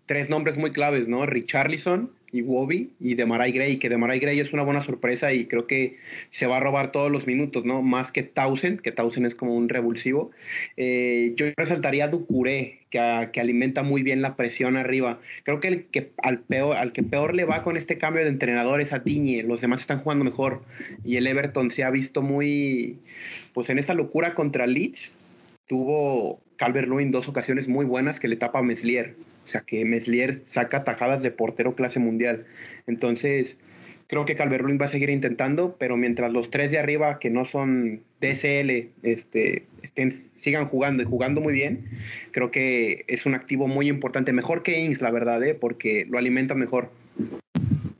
tres 0.06 0.28
nombres 0.30 0.58
muy 0.58 0.70
claves, 0.70 1.08
¿no? 1.08 1.26
Richarlison 1.26 2.12
y 2.32 2.42
Wobby 2.42 2.90
y 3.00 3.14
Demarai 3.14 3.52
Gray, 3.52 3.78
que 3.78 3.88
Demarai 3.88 4.18
Gray 4.18 4.40
es 4.40 4.52
una 4.52 4.62
buena 4.62 4.80
sorpresa 4.80 5.32
y 5.32 5.46
creo 5.46 5.66
que 5.66 5.96
se 6.30 6.46
va 6.46 6.58
a 6.58 6.60
robar 6.60 6.92
todos 6.92 7.10
los 7.10 7.26
minutos, 7.26 7.64
¿no? 7.64 7.82
Más 7.82 8.12
que 8.12 8.22
Townsend, 8.22 8.80
que 8.80 8.92
Townsend 8.92 9.26
es 9.26 9.34
como 9.34 9.54
un 9.54 9.68
revulsivo. 9.68 10.30
Eh, 10.76 11.32
yo 11.36 11.46
resaltaría 11.56 12.04
a 12.04 12.08
Ducuré, 12.08 12.80
que, 12.90 13.28
que 13.32 13.40
alimenta 13.40 13.82
muy 13.82 14.02
bien 14.02 14.22
la 14.22 14.36
presión 14.36 14.76
arriba. 14.76 15.20
Creo 15.42 15.60
que, 15.60 15.68
el 15.68 15.84
que 15.86 16.12
al, 16.18 16.40
peor, 16.40 16.76
al 16.76 16.92
que 16.92 17.02
peor 17.02 17.34
le 17.34 17.44
va 17.44 17.62
con 17.62 17.76
este 17.76 17.98
cambio 17.98 18.22
de 18.22 18.30
entrenador 18.30 18.80
es 18.80 18.92
a 18.92 19.02
Tiñe, 19.02 19.42
los 19.42 19.60
demás 19.60 19.80
están 19.80 19.98
jugando 19.98 20.24
mejor 20.24 20.62
y 21.04 21.16
el 21.16 21.26
Everton 21.26 21.70
se 21.70 21.84
ha 21.84 21.90
visto 21.90 22.22
muy, 22.22 22.98
pues 23.54 23.70
en 23.70 23.78
esta 23.78 23.94
locura 23.94 24.34
contra 24.34 24.66
Leeds, 24.66 25.10
tuvo 25.66 26.40
Calvert-Lewin 26.56 27.10
dos 27.10 27.28
ocasiones 27.28 27.68
muy 27.68 27.86
buenas 27.86 28.20
que 28.20 28.28
le 28.28 28.36
tapa 28.36 28.58
a 28.58 28.62
Meslier. 28.62 29.14
O 29.50 29.52
sea, 29.52 29.62
que 29.62 29.84
Meslier 29.84 30.42
saca 30.44 30.84
tajadas 30.84 31.24
de 31.24 31.32
portero 31.32 31.74
clase 31.74 31.98
mundial. 31.98 32.46
Entonces, 32.86 33.58
creo 34.06 34.24
que 34.24 34.36
Calvert-Lewin 34.36 34.80
va 34.80 34.84
a 34.84 34.88
seguir 34.88 35.10
intentando, 35.10 35.74
pero 35.76 35.96
mientras 35.96 36.32
los 36.32 36.50
tres 36.50 36.70
de 36.70 36.78
arriba, 36.78 37.18
que 37.18 37.30
no 37.30 37.44
son 37.44 38.00
DSL, 38.20 38.90
este, 39.02 39.66
estén, 39.82 40.12
sigan 40.12 40.66
jugando 40.66 41.02
y 41.02 41.06
jugando 41.06 41.40
muy 41.40 41.52
bien, 41.52 41.88
creo 42.30 42.52
que 42.52 43.04
es 43.08 43.26
un 43.26 43.34
activo 43.34 43.66
muy 43.66 43.88
importante. 43.88 44.32
Mejor 44.32 44.62
que 44.62 44.78
Ings, 44.78 45.00
la 45.00 45.10
verdad, 45.10 45.42
¿eh? 45.42 45.54
porque 45.54 46.06
lo 46.08 46.16
alimenta 46.16 46.54
mejor. 46.54 46.92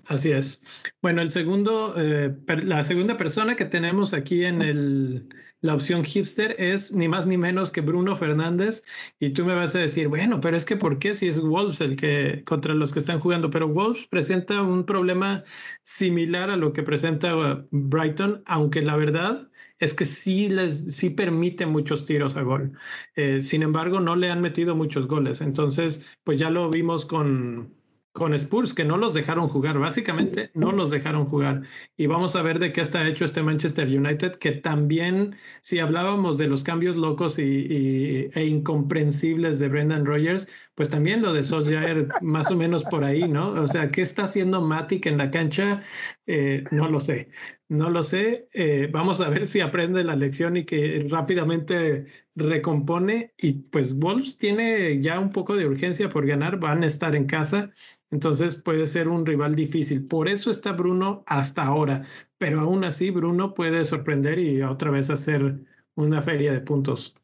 Así 0.04 0.30
es. 0.30 0.62
Bueno, 1.02 1.20
el 1.20 1.32
segundo, 1.32 1.96
eh, 1.96 2.32
la 2.62 2.84
segunda 2.84 3.16
persona 3.16 3.56
que 3.56 3.64
tenemos 3.64 4.14
aquí 4.14 4.44
en 4.44 4.62
el, 4.62 5.26
la 5.62 5.74
opción 5.74 6.04
hipster 6.04 6.56
es 6.58 6.92
ni 6.92 7.08
más 7.08 7.26
ni 7.26 7.36
menos 7.36 7.70
que 7.70 7.80
Bruno 7.80 8.16
Fernández. 8.16 8.82
Y 9.18 9.30
tú 9.30 9.44
me 9.44 9.54
vas 9.54 9.74
a 9.74 9.80
decir, 9.80 10.08
bueno, 10.08 10.40
pero 10.40 10.56
es 10.56 10.64
que 10.64 10.76
¿por 10.76 10.98
qué 10.98 11.14
si 11.14 11.28
es 11.28 11.40
Wolves 11.40 11.80
el 11.80 11.96
que 11.96 12.42
contra 12.46 12.74
los 12.74 12.92
que 12.92 12.98
están 12.98 13.20
jugando? 13.20 13.50
Pero 13.50 13.68
Wolves 13.68 14.06
presenta 14.08 14.62
un 14.62 14.84
problema 14.84 15.44
similar 15.82 16.50
a 16.50 16.56
lo 16.56 16.72
que 16.72 16.82
presenta 16.82 17.36
uh, 17.36 17.66
Brighton, 17.70 18.42
aunque 18.46 18.82
la 18.82 18.96
verdad 18.96 19.50
es 19.78 19.94
que 19.94 20.04
sí 20.04 20.48
les 20.48 20.94
sí 20.96 21.10
permite 21.10 21.66
muchos 21.66 22.06
tiros 22.06 22.36
a 22.36 22.42
gol. 22.42 22.78
Eh, 23.16 23.40
sin 23.42 23.62
embargo, 23.62 24.00
no 24.00 24.16
le 24.16 24.30
han 24.30 24.40
metido 24.40 24.74
muchos 24.76 25.06
goles. 25.08 25.40
Entonces, 25.40 26.06
pues 26.24 26.38
ya 26.38 26.50
lo 26.50 26.70
vimos 26.70 27.06
con 27.06 27.79
con 28.12 28.34
Spurs, 28.34 28.74
que 28.74 28.84
no 28.84 28.96
los 28.96 29.14
dejaron 29.14 29.46
jugar, 29.48 29.78
básicamente 29.78 30.50
no 30.54 30.72
los 30.72 30.90
dejaron 30.90 31.26
jugar. 31.26 31.62
Y 31.96 32.06
vamos 32.06 32.34
a 32.36 32.42
ver 32.42 32.58
de 32.58 32.72
qué 32.72 32.80
está 32.80 33.06
hecho 33.06 33.24
este 33.24 33.42
Manchester 33.42 33.86
United, 33.86 34.32
que 34.36 34.52
también, 34.52 35.36
si 35.62 35.78
hablábamos 35.78 36.36
de 36.36 36.48
los 36.48 36.64
cambios 36.64 36.96
locos 36.96 37.38
y, 37.38 37.42
y- 37.42 38.30
e 38.34 38.44
incomprensibles 38.46 39.58
de 39.58 39.68
Brendan 39.68 40.04
Rodgers, 40.06 40.48
pues 40.74 40.88
también 40.88 41.22
lo 41.22 41.32
de 41.32 41.44
Solskjaer 41.44 42.16
más 42.20 42.50
o 42.50 42.56
menos 42.56 42.84
por 42.84 43.04
ahí, 43.04 43.28
¿no? 43.28 43.50
O 43.52 43.66
sea, 43.66 43.90
¿qué 43.90 44.02
está 44.02 44.24
haciendo 44.24 44.60
Matic 44.60 45.06
en 45.06 45.18
la 45.18 45.30
cancha? 45.30 45.82
Eh, 46.26 46.64
no 46.70 46.88
lo 46.88 47.00
sé, 47.00 47.30
no 47.68 47.90
lo 47.90 48.02
sé. 48.02 48.48
Eh, 48.52 48.88
vamos 48.92 49.20
a 49.20 49.28
ver 49.28 49.46
si 49.46 49.60
aprende 49.60 50.04
la 50.04 50.16
lección 50.16 50.56
y 50.56 50.64
que 50.64 51.06
rápidamente 51.08 52.06
recompone. 52.34 53.34
Y 53.38 53.52
pues 53.70 53.94
Wolves 53.98 54.36
tiene 54.38 55.00
ya 55.00 55.18
un 55.20 55.30
poco 55.32 55.56
de 55.56 55.66
urgencia 55.66 56.08
por 56.08 56.26
ganar, 56.26 56.58
van 56.60 56.82
a 56.82 56.86
estar 56.86 57.14
en 57.14 57.26
casa. 57.26 57.72
Entonces 58.10 58.56
puede 58.56 58.86
ser 58.86 59.08
un 59.08 59.24
rival 59.24 59.54
difícil. 59.54 60.06
Por 60.06 60.28
eso 60.28 60.50
está 60.50 60.72
Bruno 60.72 61.22
hasta 61.26 61.62
ahora. 61.62 62.02
Pero 62.38 62.60
aún 62.60 62.84
así, 62.84 63.10
Bruno 63.10 63.54
puede 63.54 63.84
sorprender 63.84 64.38
y 64.38 64.62
otra 64.62 64.90
vez 64.90 65.10
hacer 65.10 65.56
una 65.94 66.20
feria 66.20 66.52
de 66.52 66.60
puntos. 66.60 67.14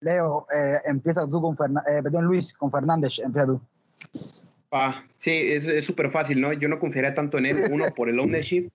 Leo, 0.00 0.46
eh, 0.52 0.78
empieza 0.86 1.26
tú 1.28 1.40
con 1.40 1.56
Fernández, 1.56 2.02
perdón, 2.02 2.24
Luis, 2.26 2.52
con 2.52 2.70
Fernández, 2.70 3.18
empieza 3.18 3.46
tú. 3.46 3.60
Ah, 4.72 5.04
sí, 5.16 5.30
es 5.30 5.84
súper 5.84 6.10
fácil, 6.10 6.40
¿no? 6.40 6.52
Yo 6.52 6.68
no 6.68 6.78
confiaría 6.78 7.14
tanto 7.14 7.38
en 7.38 7.46
él. 7.46 7.68
Uno, 7.70 7.94
por 7.94 8.08
el 8.08 8.18
ownership, 8.18 8.70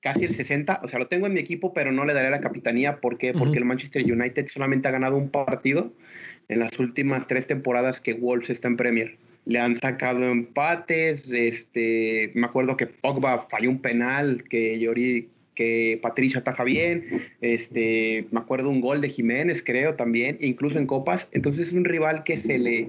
casi 0.00 0.24
el 0.24 0.34
60. 0.34 0.80
O 0.82 0.88
sea, 0.88 0.98
lo 0.98 1.06
tengo 1.06 1.26
en 1.26 1.34
mi 1.34 1.40
equipo, 1.40 1.72
pero 1.72 1.92
no 1.92 2.04
le 2.04 2.14
daré 2.14 2.30
la 2.30 2.40
capitanía. 2.40 3.00
¿Por 3.00 3.16
qué? 3.16 3.32
Porque 3.32 3.58
el 3.58 3.64
Manchester 3.64 4.04
United 4.04 4.48
solamente 4.48 4.88
ha 4.88 4.90
ganado 4.90 5.16
un 5.16 5.30
partido 5.30 5.92
en 6.48 6.58
las 6.58 6.78
últimas 6.78 7.26
tres 7.26 7.46
temporadas 7.46 8.00
que 8.00 8.14
Wolves 8.14 8.50
está 8.50 8.68
en 8.68 8.76
Premier. 8.76 9.18
Le 9.46 9.58
han 9.58 9.76
sacado 9.76 10.22
empates. 10.24 11.30
Este, 11.30 12.32
me 12.34 12.46
acuerdo 12.46 12.76
que 12.76 12.86
Pogba 12.86 13.46
falló 13.48 13.70
un 13.70 13.80
penal 13.80 14.44
que 14.48 14.78
Llori 14.78 15.28
que 15.56 15.98
Patricia 16.00 16.40
ataja 16.40 16.62
bien, 16.62 17.06
este, 17.40 18.28
me 18.30 18.38
acuerdo 18.38 18.68
un 18.68 18.80
gol 18.80 19.00
de 19.00 19.08
Jiménez, 19.08 19.62
creo 19.64 19.94
también, 19.94 20.36
incluso 20.40 20.78
en 20.78 20.86
copas, 20.86 21.28
entonces 21.32 21.68
es 21.68 21.72
un 21.72 21.86
rival 21.86 22.22
que 22.22 22.36
se 22.36 22.58
le 22.58 22.88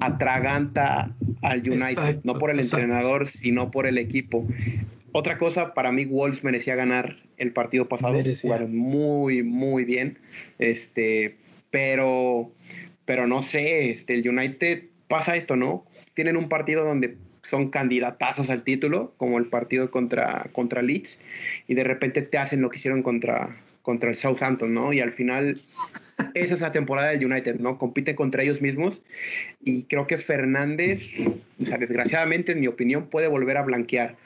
atraganta 0.00 1.14
al 1.40 1.60
United, 1.60 1.90
Exacto, 1.90 2.20
no 2.24 2.38
por 2.38 2.50
el 2.50 2.58
exacto. 2.58 2.82
entrenador, 2.82 3.28
sino 3.28 3.70
por 3.70 3.86
el 3.86 3.96
equipo. 3.96 4.44
Otra 5.12 5.38
cosa, 5.38 5.72
para 5.72 5.92
mí 5.92 6.04
Wolves 6.04 6.42
merecía 6.42 6.74
ganar 6.74 7.16
el 7.38 7.52
partido 7.52 7.88
pasado, 7.88 8.14
Merecía. 8.14 8.48
jugaron 8.48 8.76
muy, 8.76 9.44
muy 9.44 9.84
bien, 9.84 10.18
este, 10.58 11.36
pero, 11.70 12.50
pero 13.04 13.28
no 13.28 13.40
sé, 13.40 13.90
este, 13.90 14.14
el 14.14 14.28
United 14.28 14.82
pasa 15.14 15.36
esto, 15.36 15.54
¿no? 15.54 15.86
Tienen 16.14 16.36
un 16.36 16.48
partido 16.48 16.84
donde 16.84 17.16
son 17.40 17.70
candidatazos 17.70 18.50
al 18.50 18.64
título, 18.64 19.14
como 19.16 19.38
el 19.38 19.46
partido 19.46 19.88
contra, 19.88 20.48
contra 20.50 20.82
Leeds, 20.82 21.20
y 21.68 21.76
de 21.76 21.84
repente 21.84 22.20
te 22.22 22.36
hacen 22.36 22.60
lo 22.60 22.68
que 22.68 22.78
hicieron 22.78 23.04
contra, 23.04 23.56
contra 23.82 24.10
el 24.10 24.16
Southampton, 24.16 24.74
¿no? 24.74 24.92
Y 24.92 24.98
al 24.98 25.12
final, 25.12 25.56
esa 26.34 26.54
es 26.54 26.60
la 26.62 26.72
temporada 26.72 27.10
del 27.10 27.24
United, 27.24 27.60
¿no? 27.60 27.78
Compite 27.78 28.16
contra 28.16 28.42
ellos 28.42 28.60
mismos, 28.60 29.02
y 29.62 29.84
creo 29.84 30.08
que 30.08 30.18
Fernández, 30.18 31.10
o 31.60 31.64
sea, 31.64 31.78
desgraciadamente, 31.78 32.50
en 32.50 32.58
mi 32.58 32.66
opinión, 32.66 33.06
puede 33.06 33.28
volver 33.28 33.56
a 33.56 33.62
blanquear. 33.62 34.16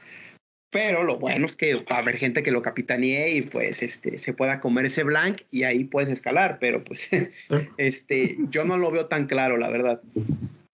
Pero 0.70 1.04
lo 1.04 1.18
bueno 1.18 1.46
es 1.46 1.54
que 1.54 1.74
va 1.74 1.96
a 1.96 1.98
haber 1.98 2.16
gente 2.16 2.42
que 2.42 2.50
lo 2.50 2.62
capitanee 2.62 3.34
y 3.34 3.42
pues 3.42 3.82
este, 3.82 4.16
se 4.16 4.32
pueda 4.32 4.60
comer 4.60 4.86
ese 4.86 5.02
blank 5.02 5.42
y 5.50 5.64
ahí 5.64 5.84
puedes 5.84 6.08
escalar, 6.10 6.58
pero 6.60 6.82
pues 6.82 7.10
este, 7.76 8.36
yo 8.48 8.64
no 8.64 8.78
lo 8.78 8.90
veo 8.90 9.06
tan 9.06 9.26
claro, 9.26 9.58
la 9.58 9.68
verdad. 9.68 10.00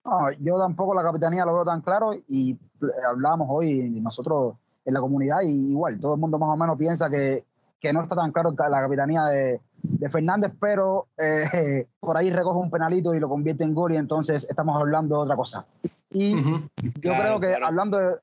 No, 0.05 0.31
yo 0.39 0.57
tampoco 0.57 0.93
la 0.93 1.01
capitanía 1.03 1.45
lo 1.45 1.53
veo 1.55 1.65
tan 1.65 1.81
claro 1.81 2.13
y 2.27 2.51
eh, 2.51 2.85
hablábamos 3.09 3.47
hoy 3.49 3.89
nosotros 4.01 4.55
en 4.85 4.93
la 4.93 4.99
comunidad 4.99 5.41
y 5.43 5.71
igual, 5.71 5.99
todo 5.99 6.13
el 6.13 6.19
mundo 6.19 6.37
más 6.37 6.49
o 6.49 6.55
menos 6.57 6.77
piensa 6.77 7.09
que, 7.09 7.43
que 7.79 7.91
no 7.91 8.01
está 8.03 8.15
tan 8.15 8.31
claro 8.31 8.53
la 8.57 8.79
capitanía 8.81 9.23
de, 9.25 9.59
de 9.81 10.09
Fernández, 10.09 10.51
pero 10.59 11.07
eh, 11.17 11.87
por 11.99 12.15
ahí 12.17 12.29
recoge 12.29 12.59
un 12.59 12.69
penalito 12.69 13.15
y 13.15 13.19
lo 13.19 13.27
convierte 13.29 13.63
en 13.63 13.73
gol 13.73 13.93
y 13.93 13.97
entonces 13.97 14.45
estamos 14.47 14.79
hablando 14.79 15.15
de 15.17 15.21
otra 15.23 15.35
cosa. 15.35 15.65
Y 16.11 16.39
Ujú. 16.39 16.59
yo 16.83 16.91
Claro, 17.01 17.21
creo 17.23 17.39
que 17.39 17.47
claro. 17.47 17.65
hablando 17.65 17.97
de- 17.97 18.15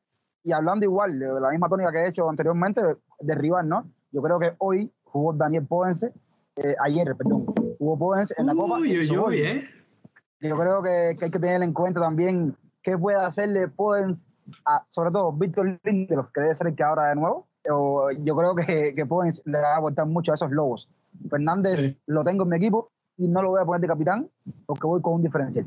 y 0.44 0.52
hablando 0.52 0.84
igual 0.84 1.18
de 1.18 1.40
la 1.40 1.50
misma 1.50 1.68
tónica 1.68 1.92
que 1.92 1.98
he 2.00 2.08
hecho 2.08 2.28
anteriormente 2.28 2.80
de 3.20 3.34
rival, 3.34 3.68
¿no? 3.68 3.84
Yo 4.10 4.22
creo 4.22 4.38
que 4.40 4.54
hoy 4.58 4.90
jugó 5.04 5.32
Daniel 5.32 5.66
Podence, 5.66 6.12
eh, 6.56 6.74
ayer, 6.84 7.14
perdón, 7.16 7.46
jugó 7.78 7.96
Podence 7.98 8.34
en 8.38 8.46
la 8.46 8.54
Copa. 8.54 8.78
Uy, 8.78 8.98
uy, 8.98 9.18
uy, 9.18 9.40
¿eh? 9.40 9.64
Yo 10.42 10.56
creo 10.58 10.82
que, 10.82 11.16
que 11.18 11.24
hay 11.26 11.30
que 11.30 11.38
tener 11.38 11.62
en 11.62 11.72
cuenta 11.72 12.00
también 12.00 12.56
qué 12.82 12.98
puede 12.98 13.16
hacerle 13.16 13.68
Podence, 13.68 14.28
a, 14.66 14.84
sobre 14.88 15.10
todo 15.10 15.32
Víctor 15.32 15.78
Lindelof, 15.84 16.28
que 16.34 16.40
debe 16.40 16.54
ser 16.54 16.66
el 16.66 16.74
que 16.74 16.82
ahora 16.82 17.08
de 17.10 17.14
nuevo. 17.14 17.46
O 17.70 18.08
yo 18.24 18.34
creo 18.36 18.54
que, 18.56 18.92
que 18.94 19.06
Podence 19.06 19.42
le 19.46 19.58
va 19.58 19.74
a 19.74 19.76
aportar 19.78 20.06
mucho 20.06 20.32
a 20.32 20.34
esos 20.34 20.50
lobos. 20.50 20.88
Fernández 21.30 21.80
Sí. 21.80 21.98
lo 22.06 22.24
tengo 22.24 22.42
en 22.44 22.48
mi 22.50 22.56
equipo 22.56 22.90
y 23.16 23.28
no 23.28 23.42
lo 23.42 23.50
voy 23.50 23.60
a 23.62 23.64
poner 23.64 23.80
de 23.82 23.86
capitán 23.88 24.28
porque 24.66 24.86
voy 24.86 25.00
con 25.00 25.14
un 25.14 25.22
diferencial. 25.22 25.66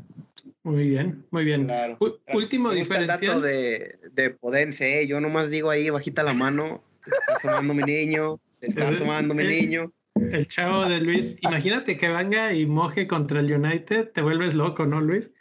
Muy 0.62 0.88
bien, 0.90 1.24
muy 1.30 1.44
bien. 1.44 1.64
Claro. 1.64 1.96
U- 2.00 2.36
último 2.36 2.68
gusta 2.74 2.98
el 2.98 3.06
dato 3.06 3.20
diferencial. 3.20 3.42
de, 3.42 3.94
de 4.12 4.30
Podense, 4.30 5.00
¿eh? 5.00 5.06
yo 5.06 5.20
nomás 5.20 5.48
digo 5.50 5.70
ahí 5.70 5.88
bajita 5.88 6.22
la 6.22 6.34
mano, 6.34 6.82
se 7.04 7.10
está 7.10 7.32
asomando 7.34 7.72
mi 7.72 7.82
niño, 7.84 8.38
se 8.60 8.66
está 8.66 8.88
asomando 8.88 9.32
mi 9.34 9.44
niño. 9.48 9.90
El 10.32 10.48
chavo 10.48 10.86
de 10.86 11.00
Luis. 11.00 11.36
Imagínate 11.42 11.96
que 11.96 12.08
venga 12.08 12.52
y 12.52 12.66
moje 12.66 13.06
contra 13.06 13.40
el 13.40 13.52
United, 13.52 14.10
te 14.12 14.22
vuelves 14.22 14.54
loco, 14.54 14.86
¿no, 14.86 15.00
Luis? 15.00 15.32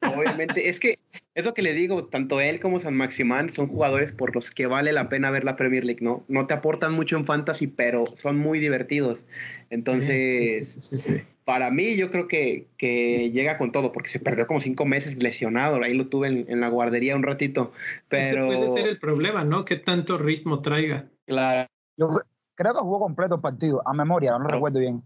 Obviamente, 0.00 0.68
es 0.68 0.80
que 0.80 0.98
es 1.34 1.44
lo 1.44 1.54
que 1.54 1.62
le 1.62 1.72
digo, 1.72 2.04
tanto 2.06 2.40
él 2.40 2.60
como 2.60 2.78
San 2.78 2.96
Maximán 2.96 3.50
son 3.50 3.66
jugadores 3.66 4.12
por 4.12 4.34
los 4.34 4.50
que 4.50 4.66
vale 4.66 4.92
la 4.92 5.08
pena 5.08 5.30
ver 5.30 5.44
la 5.44 5.56
Premier 5.56 5.84
League, 5.84 6.02
¿no? 6.02 6.24
No 6.28 6.46
te 6.46 6.54
aportan 6.54 6.94
mucho 6.94 7.16
en 7.16 7.24
fantasy, 7.24 7.66
pero 7.66 8.04
son 8.16 8.36
muy 8.36 8.60
divertidos. 8.60 9.26
Entonces, 9.70 10.68
sí, 10.68 10.80
sí, 10.80 11.00
sí, 11.00 11.22
para 11.44 11.70
mí 11.70 11.96
yo 11.96 12.10
creo 12.10 12.28
que, 12.28 12.68
que, 12.76 13.30
llega 13.32 13.58
con 13.58 13.72
todo, 13.72 13.92
porque 13.92 14.10
se 14.10 14.20
perdió 14.20 14.46
como 14.46 14.60
cinco 14.60 14.86
meses 14.86 15.22
lesionado, 15.22 15.82
ahí 15.82 15.94
lo 15.94 16.08
tuve 16.08 16.28
en, 16.28 16.46
en 16.48 16.60
la 16.60 16.68
guardería 16.68 17.16
un 17.16 17.22
ratito, 17.22 17.72
pero... 18.08 18.46
Ese 18.46 18.56
puede 18.56 18.68
ser 18.70 18.86
el 18.88 18.98
problema, 18.98 19.44
¿no? 19.44 19.64
Que 19.64 19.76
tanto 19.76 20.18
ritmo 20.18 20.60
traiga. 20.62 21.08
Claro. 21.26 21.68
Yo 21.96 22.08
creo 22.54 22.74
que 22.74 22.80
jugó 22.80 23.00
completo 23.00 23.36
el 23.36 23.40
partido, 23.40 23.82
a 23.86 23.92
memoria, 23.92 24.32
no 24.32 24.40
lo 24.40 24.48
recuerdo 24.48 24.80
bien. 24.80 25.02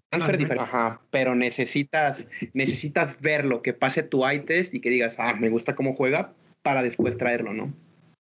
Ajá, 0.58 1.00
pero 1.10 1.34
necesitas, 1.34 2.28
necesitas 2.52 3.20
verlo, 3.20 3.62
que 3.62 3.72
pase 3.72 4.02
tu 4.02 4.26
eye 4.26 4.40
test 4.40 4.74
y 4.74 4.80
que 4.80 4.90
digas, 4.90 5.16
ah, 5.18 5.34
me 5.34 5.48
gusta 5.48 5.74
cómo 5.74 5.94
juega, 5.94 6.32
para 6.62 6.82
después 6.82 7.16
traerlo, 7.16 7.52
¿no? 7.52 7.72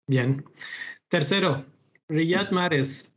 Bien. 0.08 0.44
Tercero, 1.08 1.66
Riyad 2.08 2.52
Mahrez. 2.52 3.16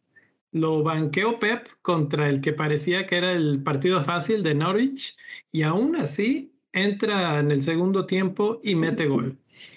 Lo 0.53 0.85
banqueó 0.85 1.41
Pep 1.41 1.67
contra 1.83 2.29
el 2.29 2.41
que 2.41 2.53
parecía 2.53 3.07
que 3.07 3.17
era 3.17 3.33
el 3.33 3.61
partido 3.63 4.05
fácil 4.05 4.45
de 4.45 4.55
Norwich 4.55 5.17
y 5.51 5.63
aún 5.63 5.97
así 5.97 6.53
entra 6.73 7.41
en 7.41 7.51
el 7.51 7.61
segundo 7.63 8.07
tiempo 8.07 8.61
y 8.63 8.77
mete 8.77 9.07
gol. 9.07 9.37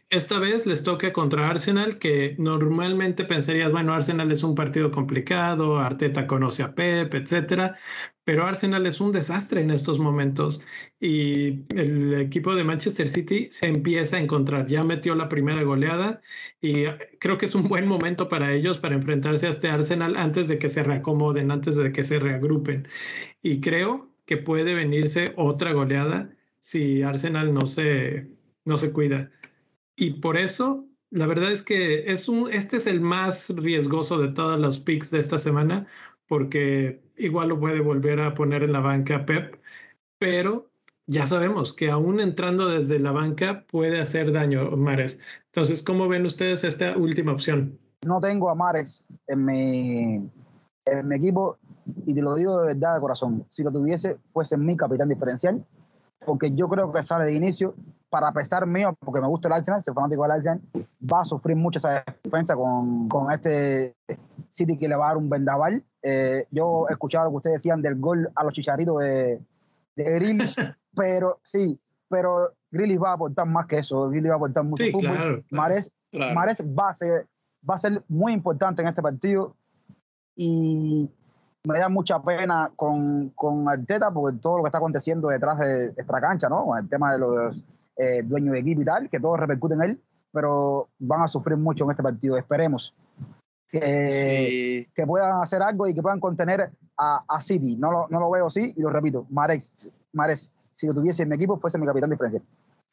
Esta 0.10 0.39
vez 0.39 0.65
les 0.65 0.84
toca 0.84 1.12
contra 1.12 1.50
Arsenal, 1.50 1.98
que 2.00 2.36
normalmente 2.39 3.26
pensarías, 3.26 3.72
bueno, 3.74 3.93
Arsenal 3.93 4.32
es 4.32 4.41
un 4.41 4.56
partido 4.56 4.89
complicado, 4.89 5.80
Arteta 5.80 6.26
conoce 6.28 6.63
a 6.63 6.74
Pep, 6.74 7.13
etcétera, 7.13 7.76
pero 8.24 8.46
Arsenal 8.46 8.88
es 8.88 9.02
un 9.02 9.12
desastre 9.12 9.60
en 9.62 9.70
estos 9.70 10.00
momentos 10.00 10.65
y 11.02 11.65
el 11.76 12.13
equipo 12.22 12.56
de 12.56 12.63
Manchester 12.63 13.10
City 13.10 13.50
se 13.52 13.67
empieza 13.67 14.15
a 14.15 14.22
encontrar. 14.22 14.67
Ya 14.67 14.82
metió 14.82 15.13
la 15.13 15.28
primera 15.28 15.63
goleada 15.63 16.22
y 16.62 16.86
creo 17.20 17.38
que 17.38 17.46
es 17.48 17.56
un 17.56 17.67
buen 17.67 17.86
momento 17.86 18.30
para 18.30 18.54
ellos 18.54 18.80
para 18.80 18.96
enfrentarse 18.96 19.48
a 19.48 19.50
este 19.50 19.70
Arsenal 19.70 20.15
antes 20.15 20.48
de 20.48 20.58
que 20.58 20.70
se 20.70 20.84
reacomoden, 20.84 21.52
antes 21.52 21.76
de 21.76 21.91
que 21.91 22.06
se 22.06 22.20
reagrupen. 22.20 22.88
Y 23.41 23.60
creo 23.60 24.10
que 24.26 24.38
puede 24.38 24.74
venirse 24.74 25.34
otra 25.36 25.74
goleada 25.74 26.30
si 26.62 27.02
Arsenal 27.04 27.54
no 27.54 27.67
se, 27.67 28.30
no 28.63 28.78
se 28.78 28.91
cuida. 28.93 29.32
Y 29.98 30.12
por 30.12 30.38
eso, 30.38 30.86
la 31.10 31.26
verdad 31.26 31.52
es 31.52 31.64
que 31.64 32.12
es 32.12 32.30
un, 32.30 32.50
este 32.52 32.78
es 32.78 32.86
el 32.86 33.02
más 33.02 33.50
riesgoso 33.50 34.20
de 34.20 34.30
todos 34.30 34.60
los 34.60 34.80
picks 34.80 35.10
de 35.10 35.20
esta 35.20 35.40
semana, 35.40 35.88
porque 36.28 37.02
igual 37.18 37.50
lo 37.50 37.60
puede 37.60 37.82
volver 37.82 38.22
a 38.22 38.36
poner 38.36 38.62
en 38.62 38.74
la 38.74 38.80
banca 38.80 39.26
Pep, 39.26 39.60
pero 40.20 40.70
ya 41.08 41.26
sabemos 41.26 41.74
que 41.74 41.90
aún 41.90 42.20
entrando 42.20 42.70
desde 42.70 43.00
la 43.00 43.12
banca 43.12 43.66
puede 43.72 44.00
hacer 44.00 44.32
daño 44.32 44.70
Mares. 44.78 45.20
Entonces, 45.46 45.82
¿cómo 45.82 46.08
ven 46.08 46.28
ustedes 46.28 46.64
esta 46.64 46.96
última 46.96 47.32
opción? 47.32 47.80
No 48.06 48.20
tengo 48.20 48.52
a 48.52 48.56
Mares 48.56 49.04
en 49.28 49.46
mi, 49.46 50.30
en 50.86 51.08
mi 51.08 51.16
equipo 51.16 51.58
y 52.06 52.14
te 52.14 52.22
lo 52.22 52.36
digo 52.36 52.62
de 52.62 52.68
verdad 52.68 52.94
de 52.94 53.02
corazón. 53.02 53.46
Si 53.50 53.64
lo 53.64 53.72
tuviese, 53.72 54.18
fuese 54.32 54.58
mi 54.58 54.78
capitán 54.78 55.10
diferencial, 55.10 55.66
porque 56.24 56.54
yo 56.54 56.70
creo 56.70 56.92
que 56.92 57.02
sale 57.02 57.26
de 57.26 57.34
inicio 57.34 57.74
para 58.10 58.32
pesar 58.32 58.65
mío, 58.65 58.96
porque 59.00 59.22
me 59.22 59.28
gusta 59.28 59.48
el 59.50 59.54
Arsenal, 59.56 59.84
soy 59.84 59.93
fanático 59.93 60.24
del 60.24 60.32
Arsenal, 60.32 60.62
va 61.12 61.22
a 61.22 61.26
sufrir 61.26 61.58
mucho 61.58 61.80
esa 61.80 62.04
defensa 62.24 62.56
con, 62.56 63.08
con 63.10 63.32
este 63.32 63.96
City 64.50 64.78
que 64.78 64.88
le 64.88 64.96
va 64.96 65.06
a 65.06 65.08
dar 65.10 65.17
un 65.17 65.30
vendaval. 65.30 65.84
Eh, 66.02 66.46
yo 66.52 66.86
he 66.89 66.93
escuchado 66.93 67.26
lo 67.26 67.32
que 67.32 67.38
ustedes 67.38 67.56
decían 67.58 67.82
del 67.82 67.96
gol 68.00 68.30
a 68.36 68.43
los 68.43 68.54
chicharitos 68.54 69.00
de, 69.02 69.41
de 69.96 70.04
Grealish, 70.04 70.56
pero 70.96 71.39
sí, 71.43 71.80
pero 72.10 72.54
Grealish 72.72 73.02
va 73.02 73.10
a 73.12 73.13
aportar 73.13 73.46
más 73.46 73.65
que 73.67 73.80
eso, 73.80 74.10
Grealish 74.10 74.30
va 74.30 74.36
a 74.36 74.38
aportar 74.38 74.63
mucho 74.63 74.84
Sí, 74.84 74.91
fútbol. 74.91 75.12
claro. 75.17 75.43
Mahrez, 75.52 75.91
Claro. 76.10 76.36
Mahrez 76.36 76.62
va, 76.62 76.89
a 76.89 76.93
ser, 76.93 77.28
va 77.70 77.76
a 77.76 77.78
ser 77.78 78.02
muy 78.08 78.32
importante 78.32 78.82
en 78.82 78.88
este 78.88 79.02
partido 79.02 79.56
y 80.36 81.10
me 81.65 81.80
da 81.80 81.89
mucha 81.89 82.22
pena 82.22 82.72
con, 82.78 83.30
con 83.32 83.67
Arteta 83.67 84.10
por 84.12 84.38
todo 84.39 84.58
lo 84.58 84.63
que 84.63 84.67
está 84.70 84.78
aconteciendo 84.78 85.28
detrás 85.28 85.60
de 85.60 85.88
esta 85.98 86.22
cancha, 86.22 86.48
¿no? 86.48 86.65
Con 86.65 86.78
el 86.80 86.88
tema 86.88 87.12
de 87.12 87.20
los 87.20 87.63
eh, 87.98 88.22
dueños 88.24 88.54
de 88.54 88.60
equipo 88.60 88.82
y 88.82 88.86
tal, 88.86 89.10
que 89.10 89.20
todo 89.20 89.38
repercute 89.38 89.76
en 89.76 89.82
él, 89.84 90.02
pero 90.32 90.90
van 91.00 91.22
a 91.24 91.28
sufrir 91.28 91.58
mucho 91.58 91.84
en 91.86 91.92
este 91.92 92.04
partido. 92.04 92.38
Esperemos 92.38 92.94
que, 93.70 94.86
Sí. 94.86 94.92
que 94.94 95.06
puedan 95.06 95.42
hacer 95.42 95.62
algo 95.62 95.88
y 95.88 95.94
que 95.94 96.02
puedan 96.02 96.20
contener 96.20 96.70
a, 96.98 97.24
a 97.28 97.42
City. 97.42 97.76
No 97.78 97.92
lo, 97.92 98.08
no 98.10 98.20
lo 98.20 98.30
veo 98.32 98.48
así 98.48 98.74
y 98.76 98.82
lo 98.82 98.90
repito, 98.90 99.26
Mahrez, 99.30 99.92
Mahrez, 100.14 100.52
si 100.76 100.88
lo 100.88 100.94
tuviese 100.94 101.24
en 101.24 101.30
mi 101.30 101.36
equipo, 101.36 101.60
fuese 101.60 101.78
mi 101.78 101.86
capitán 101.86 102.10
diferencial. 102.10 102.44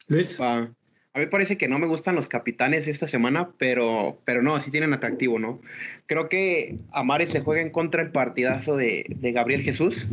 Luis. 0.09 0.41
Va. 0.41 0.69
A 1.17 1.21
mí 1.21 1.27
parece 1.27 1.57
que 1.57 1.69
no 1.69 1.79
me 1.79 1.87
gustan 1.87 2.17
los 2.17 2.27
capitanes 2.27 2.89
esta 2.89 3.07
semana, 3.07 3.51
pero, 3.57 4.19
pero 4.25 4.43
no, 4.43 4.59
sí 4.59 4.73
tienen 4.73 4.93
atractivo, 4.95 5.39
¿no? 5.39 5.61
Creo 6.07 6.29
que 6.29 6.81
a 6.91 7.05
Mares 7.05 7.33
le 7.35 7.41
juega 7.41 7.63
en 7.63 7.71
contra 7.71 8.03
el 8.03 8.11
partidazo 8.11 8.77
de, 8.77 9.05
de 9.21 9.31
Gabriel 9.33 9.63
Jesús, 9.63 10.09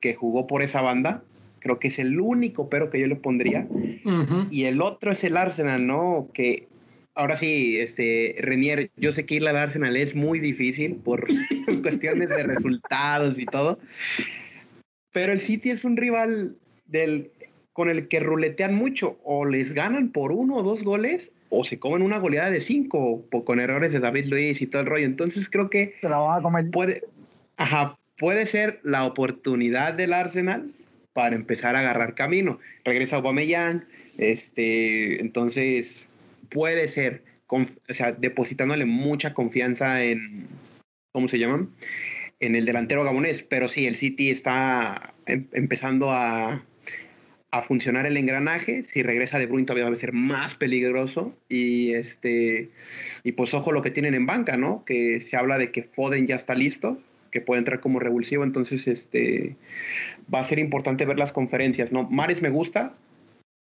que 0.00 0.14
jugó 0.16 0.48
por 0.48 0.62
esa 0.62 0.82
banda. 0.82 1.22
Creo 1.64 1.78
que 1.78 1.88
es 1.88 1.98
el 1.98 2.20
único 2.20 2.68
pero 2.68 2.90
que 2.90 3.00
yo 3.00 3.06
le 3.06 3.16
pondría. 3.16 3.66
Ujú. 4.04 4.46
Y 4.50 4.64
el 4.64 4.82
otro 4.82 5.10
es 5.12 5.24
el 5.24 5.34
Arsenal, 5.38 5.86
¿no? 5.86 6.28
Que 6.34 6.68
ahora 7.14 7.36
sí, 7.36 7.78
este, 7.78 8.36
Renier, 8.38 8.90
yo 8.98 9.14
sé 9.14 9.24
que 9.24 9.36
ir 9.36 9.48
al 9.48 9.56
Arsenal 9.56 9.96
es 9.96 10.14
muy 10.14 10.40
difícil 10.40 10.96
por 10.96 11.26
cuestiones 11.82 12.28
de 12.28 12.42
resultados 12.42 13.38
y 13.38 13.46
todo. 13.46 13.78
Pero 15.12 15.32
el 15.32 15.40
City 15.40 15.70
es 15.70 15.84
un 15.84 15.96
rival 15.96 16.56
del, 16.86 17.30
con 17.72 17.88
el 17.88 18.08
que 18.08 18.20
ruletean 18.20 18.74
mucho. 18.74 19.18
O 19.24 19.46
les 19.46 19.72
ganan 19.72 20.10
por 20.10 20.32
uno 20.32 20.56
o 20.56 20.62
dos 20.62 20.82
goles, 20.82 21.34
o 21.48 21.64
se 21.64 21.78
comen 21.78 22.02
una 22.02 22.18
goleada 22.18 22.50
de 22.50 22.60
cinco, 22.60 23.24
po- 23.30 23.44
con 23.44 23.58
errores 23.58 23.92
de 23.94 24.00
David 24.00 24.26
Luis 24.26 24.60
y 24.60 24.66
todo 24.66 24.82
el 24.82 24.88
rollo. 24.88 25.06
Entonces 25.06 25.48
creo 25.48 25.70
que 25.70 25.94
Se 26.02 26.08
la 26.10 26.18
van 26.18 26.40
a 26.40 26.42
comer. 26.42 26.70
puede, 26.70 27.04
ajá, 27.56 27.96
puede 28.18 28.44
ser 28.44 28.80
la 28.82 29.04
oportunidad 29.06 29.94
del 29.94 30.12
Arsenal 30.12 30.70
para 31.14 31.34
empezar 31.36 31.76
a 31.76 31.80
agarrar 31.80 32.14
camino. 32.14 32.58
Regresa 32.84 33.16
Aubameyang, 33.16 33.86
este, 34.18 35.20
entonces 35.22 36.06
puede 36.50 36.86
ser, 36.88 37.22
conf- 37.46 37.78
o 37.88 37.94
sea, 37.94 38.12
depositándole 38.12 38.84
mucha 38.84 39.32
confianza 39.32 40.04
en, 40.04 40.46
¿cómo 41.12 41.28
se 41.28 41.38
llaman? 41.38 41.70
En 42.40 42.56
el 42.56 42.66
delantero 42.66 43.04
gabonés, 43.04 43.42
pero 43.42 43.68
sí, 43.68 43.86
el 43.86 43.96
City 43.96 44.28
está 44.28 45.14
em- 45.26 45.46
empezando 45.52 46.10
a, 46.10 46.64
a 47.52 47.62
funcionar 47.62 48.06
el 48.06 48.16
engranaje. 48.16 48.82
Si 48.82 49.02
regresa 49.04 49.38
De 49.38 49.46
Bruyne 49.46 49.66
todavía 49.66 49.88
va 49.88 49.94
a 49.94 49.96
ser 49.96 50.12
más 50.12 50.56
peligroso 50.56 51.32
y 51.48 51.92
este 51.92 52.70
y 53.22 53.32
pues 53.32 53.54
ojo 53.54 53.70
lo 53.70 53.82
que 53.82 53.92
tienen 53.92 54.14
en 54.14 54.26
banca, 54.26 54.56
¿no? 54.56 54.84
Que 54.84 55.20
se 55.20 55.36
habla 55.36 55.58
de 55.58 55.70
que 55.70 55.84
Foden 55.84 56.26
ya 56.26 56.34
está 56.34 56.54
listo, 56.54 57.00
que 57.34 57.40
puede 57.40 57.58
entrar 57.58 57.80
como 57.80 57.98
revulsivo, 57.98 58.44
entonces 58.44 58.86
este 58.86 59.56
va 60.32 60.38
a 60.38 60.44
ser 60.44 60.60
importante 60.60 61.04
ver 61.04 61.18
las 61.18 61.32
conferencias, 61.32 61.90
¿no? 61.92 62.04
Mares 62.08 62.40
me 62.42 62.48
gusta, 62.48 62.94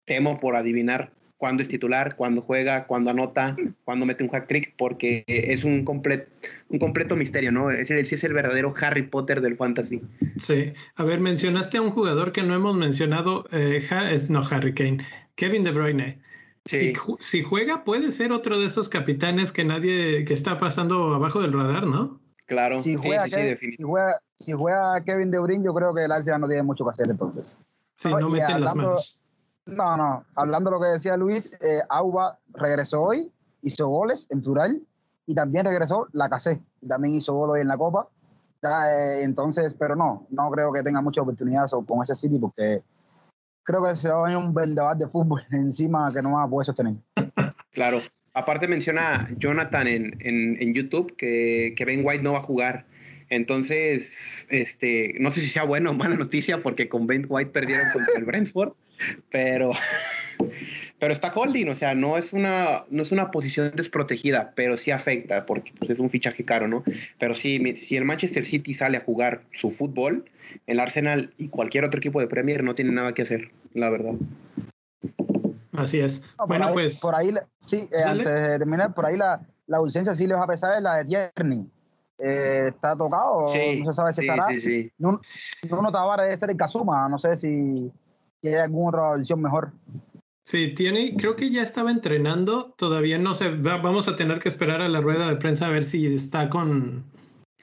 temo 0.06 0.40
por 0.40 0.56
adivinar 0.56 1.12
cuándo 1.38 1.64
es 1.64 1.68
titular, 1.68 2.16
cuándo 2.16 2.42
juega, 2.42 2.86
cuándo 2.86 3.10
anota, 3.10 3.58
cuándo 3.84 4.06
mete 4.06 4.24
un 4.24 4.30
hack 4.30 4.46
trick, 4.46 4.74
porque 4.78 5.24
es 5.28 5.64
un, 5.64 5.84
completo 5.84 6.30
un 6.70 6.78
completo 6.78 7.16
misterio, 7.16 7.52
¿no? 7.52 7.72
Ese 7.72 8.06
sí 8.06 8.14
es 8.16 8.24
el 8.24 8.34
verdadero 8.34 8.72
Harry 8.80 9.02
Potter 9.08 9.42
del 9.42 9.58
fantasy. 9.58 10.00
Sí. 10.38 10.72
A 10.96 11.04
ver, 11.04 11.20
mencionaste 11.20 11.78
a 11.78 11.82
un 11.82 11.90
jugador 11.90 12.32
que 12.32 12.44
no 12.44 12.54
hemos 12.54 12.76
mencionado, 12.78 13.48
eh, 13.52 13.82
Ha- 13.90 14.12
es- 14.12 14.30
no 14.30 14.44
Harry 14.50 14.76
Kane, 14.76 15.00
Kevin 15.36 15.64
De 15.64 15.72
Bruyne. 15.72 16.20
Sí. 16.66 16.94
Si, 16.94 17.14
si 17.20 17.42
juega, 17.44 17.84
puede 17.84 18.12
ser 18.12 18.32
otro 18.32 18.60
de 18.60 18.68
esos 18.68 18.90
capitanes 18.90 19.52
que 19.52 19.66
nadie, 19.66 20.24
que 20.26 20.34
está 20.34 20.58
pasando 20.60 21.14
abajo 21.16 21.42
del 21.42 21.52
radar, 21.54 21.88
¿no? 21.88 22.20
Claro, 22.46 22.80
Si 22.82 22.98
sí, 22.98 23.08
juega, 23.08 23.24
sí, 23.24 23.30
sí, 23.30 23.36
Kevin, 23.36 23.46
si, 23.46 23.50
definitivamente. 23.52 23.84
juega, 23.92 24.22
si 24.38 24.52
juega 24.54 25.04
Kevin 25.04 25.32
De 25.32 25.40
Bruyne, 25.40 25.66
yo 25.66 25.74
creo 25.74 25.94
que 25.94 26.04
el 26.06 26.12
Arsenal 26.12 26.42
no 26.42 26.48
tiene 26.48 26.64
mucho 26.64 26.84
que 26.86 26.92
hacer 26.92 27.10
entonces. 27.10 27.60
Si 27.94 28.10
No, 28.10 28.20
no 28.20 28.30
y 28.30 28.32
meten 28.34 28.62
las 28.62 28.72
hablando- 28.72 28.84
manos. 28.90 29.22
No, 29.66 29.98
no. 29.98 30.26
Hablando 30.36 30.70
de 30.70 30.76
lo 30.78 30.82
que 30.84 30.90
decía 30.90 31.18
Luis, 31.18 31.52
eh, 31.60 31.82
Auba 31.90 32.38
regresó 32.50 33.02
hoy, 33.02 33.32
hizo 33.64 33.88
goles 33.88 34.28
en 34.30 34.44
plural 34.44 34.80
y 35.26 35.34
también 35.34 35.66
regresó 35.66 36.08
la 36.12 36.30
casé. 36.30 36.62
También 36.88 37.16
hizo 37.16 37.34
gol 37.34 37.50
hoy 37.52 37.62
en 37.62 37.68
la 37.68 37.78
Copa. 37.78 38.08
Ya, 38.62 38.92
eh, 38.94 39.24
entonces, 39.24 39.74
pero 39.80 39.96
no, 39.96 40.28
no 40.30 40.52
creo 40.52 40.72
que 40.72 40.84
tenga 40.84 41.02
muchas 41.02 41.24
oportunidades 41.24 41.72
con 41.88 42.04
ese 42.04 42.14
City 42.14 42.38
porque 42.38 42.84
creo 43.64 43.84
que 43.84 43.96
se 43.96 44.08
va 44.10 44.20
a 44.20 44.24
venir 44.24 44.38
un 44.38 44.54
vendaval 44.54 44.98
de 45.00 45.08
fútbol 45.08 45.42
encima 45.52 46.12
que 46.14 46.22
no 46.22 46.34
va 46.34 46.44
a 46.44 46.48
poder 46.48 46.68
sostener. 46.68 46.96
Claro. 47.72 48.02
Aparte 48.36 48.68
menciona 48.68 49.28
Jonathan 49.38 49.88
en, 49.88 50.18
en, 50.20 50.62
en 50.62 50.74
YouTube 50.74 51.16
que, 51.16 51.74
que 51.76 51.86
Ben 51.86 52.02
White 52.04 52.24
no 52.24 52.34
va 52.34 52.40
a 52.40 52.44
jugar. 52.44 52.86
Entonces, 53.30 54.46
este, 54.50 55.16
no 55.20 55.32
sé 55.32 55.42
si 55.42 55.48
sea 55.48 55.64
buena 55.64 55.90
o 55.90 55.94
mala 55.94 56.16
noticia 56.16 56.62
porque 56.62 56.88
con 56.88 57.08
Ben 57.08 57.26
White 57.28 57.52
perdieron 57.52 57.88
contra 57.92 58.18
el 58.18 58.24
Brentford, 58.26 58.74
pero, 59.32 59.72
pero 61.00 61.14
está 61.14 61.32
holding, 61.34 61.70
o 61.70 61.76
sea, 61.76 61.96
no 61.96 62.18
es 62.18 62.34
una, 62.34 62.86
no 62.90 63.04
es 63.04 63.12
una 63.12 63.32
posición 63.32 63.72
desprotegida, 63.76 64.54
pero 64.56 64.78
sí 64.78 64.92
afecta 64.92 65.46
porque 65.46 65.74
pues, 65.78 65.90
es 65.90 66.00
un 66.00 66.10
fichaje 66.10 66.46
caro, 66.46 66.68
¿no? 66.68 66.84
Pero 67.18 67.34
sí, 67.34 67.60
si 67.76 67.98
el 67.98 68.06
Manchester 68.06 68.46
City 68.46 68.74
sale 68.74 68.98
a 68.98 69.02
jugar 69.02 69.42
su 69.54 69.72
fútbol, 69.72 70.30
el 70.68 70.80
Arsenal 70.80 71.34
y 71.38 71.48
cualquier 71.48 71.84
otro 71.86 71.98
equipo 71.98 72.22
de 72.22 72.28
Premier 72.28 72.64
no 72.64 72.76
tiene 72.76 72.92
nada 72.92 73.14
que 73.14 73.24
hacer, 73.24 73.50
la 73.74 73.90
verdad. 73.90 74.16
Así 75.78 76.00
es. 76.00 76.24
bueno, 76.48 76.70
pues. 76.74 77.00
Por 77.00 77.16
ahí, 77.16 77.34
sí, 77.60 77.88
eh, 77.92 78.04
antes 78.04 78.26
de 78.26 78.60
terminar, 78.60 78.94
por 78.94 79.06
ahí 79.06 79.18
la, 79.18 79.42
la 79.68 79.78
ausencia 79.78 80.16
sí 80.16 80.28
les 80.28 80.38
va 80.38 80.44
a 80.44 80.48
pesar 80.48 80.76
es 80.76 80.82
la 80.82 80.96
de 80.96 81.06
Tierney. 81.06 81.70
Eh, 82.18 82.70
está 82.70 82.96
tocado, 82.96 83.42
no 83.42 83.48
se 83.48 83.94
sabe 83.94 84.14
si 84.14 84.22
estará. 84.22 84.48
Sí, 84.50 84.62
sí. 84.62 84.92
No, 84.98 85.20
no 85.70 86.16
debe 86.18 86.38
ser 86.38 86.50
el 86.50 86.58
Kazuma, 86.58 87.10
no 87.10 87.20
sé 87.20 87.36
si, 87.36 87.92
si 88.42 88.48
hay 88.48 88.56
alguna 88.56 88.90
otra 88.90 89.12
opción 89.18 89.42
mejor. 89.42 89.74
Sí, 90.42 90.74
tiene, 90.76 91.16
creo 91.18 91.36
que 91.36 91.50
ya 91.50 91.64
estaba 91.64 91.92
entrenando, 91.92 92.74
todavía 92.78 93.18
no 93.18 93.34
sé, 93.34 93.50
vamos 93.50 94.08
a 94.08 94.16
tener 94.16 94.40
que 94.40 94.48
esperar 94.48 94.80
a 94.80 94.88
la 94.88 95.02
rueda 95.02 95.28
de 95.28 95.38
prensa 95.38 95.66
a 95.66 95.72
ver 95.72 95.84
si 95.84 96.14
está 96.14 96.50
con, 96.50 97.04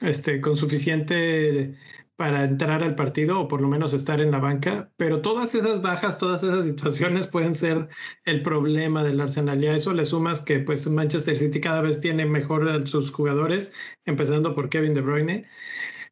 este, 0.01 0.41
con 0.41 0.57
suficiente 0.57 1.75
para 2.15 2.43
entrar 2.43 2.83
al 2.83 2.95
partido 2.95 3.39
o 3.39 3.47
por 3.47 3.61
lo 3.61 3.67
menos 3.67 3.93
estar 3.93 4.21
en 4.21 4.31
la 4.31 4.39
banca, 4.39 4.91
pero 4.97 5.21
todas 5.21 5.55
esas 5.55 5.81
bajas, 5.81 6.17
todas 6.17 6.43
esas 6.43 6.65
situaciones 6.65 7.27
pueden 7.27 7.55
ser 7.55 7.87
el 8.25 8.43
problema 8.43 9.03
del 9.03 9.19
Arsenal. 9.19 9.63
Y 9.63 9.67
a 9.67 9.75
eso 9.75 9.93
le 9.93 10.05
sumas 10.05 10.41
que 10.41 10.59
pues 10.59 10.87
Manchester 10.87 11.37
City 11.37 11.59
cada 11.59 11.81
vez 11.81 11.99
tiene 11.99 12.25
mejor 12.25 12.69
a 12.69 12.85
sus 12.85 13.11
jugadores, 13.11 13.73
empezando 14.05 14.53
por 14.53 14.69
Kevin 14.69 14.93
De 14.93 15.01
Bruyne. 15.01 15.43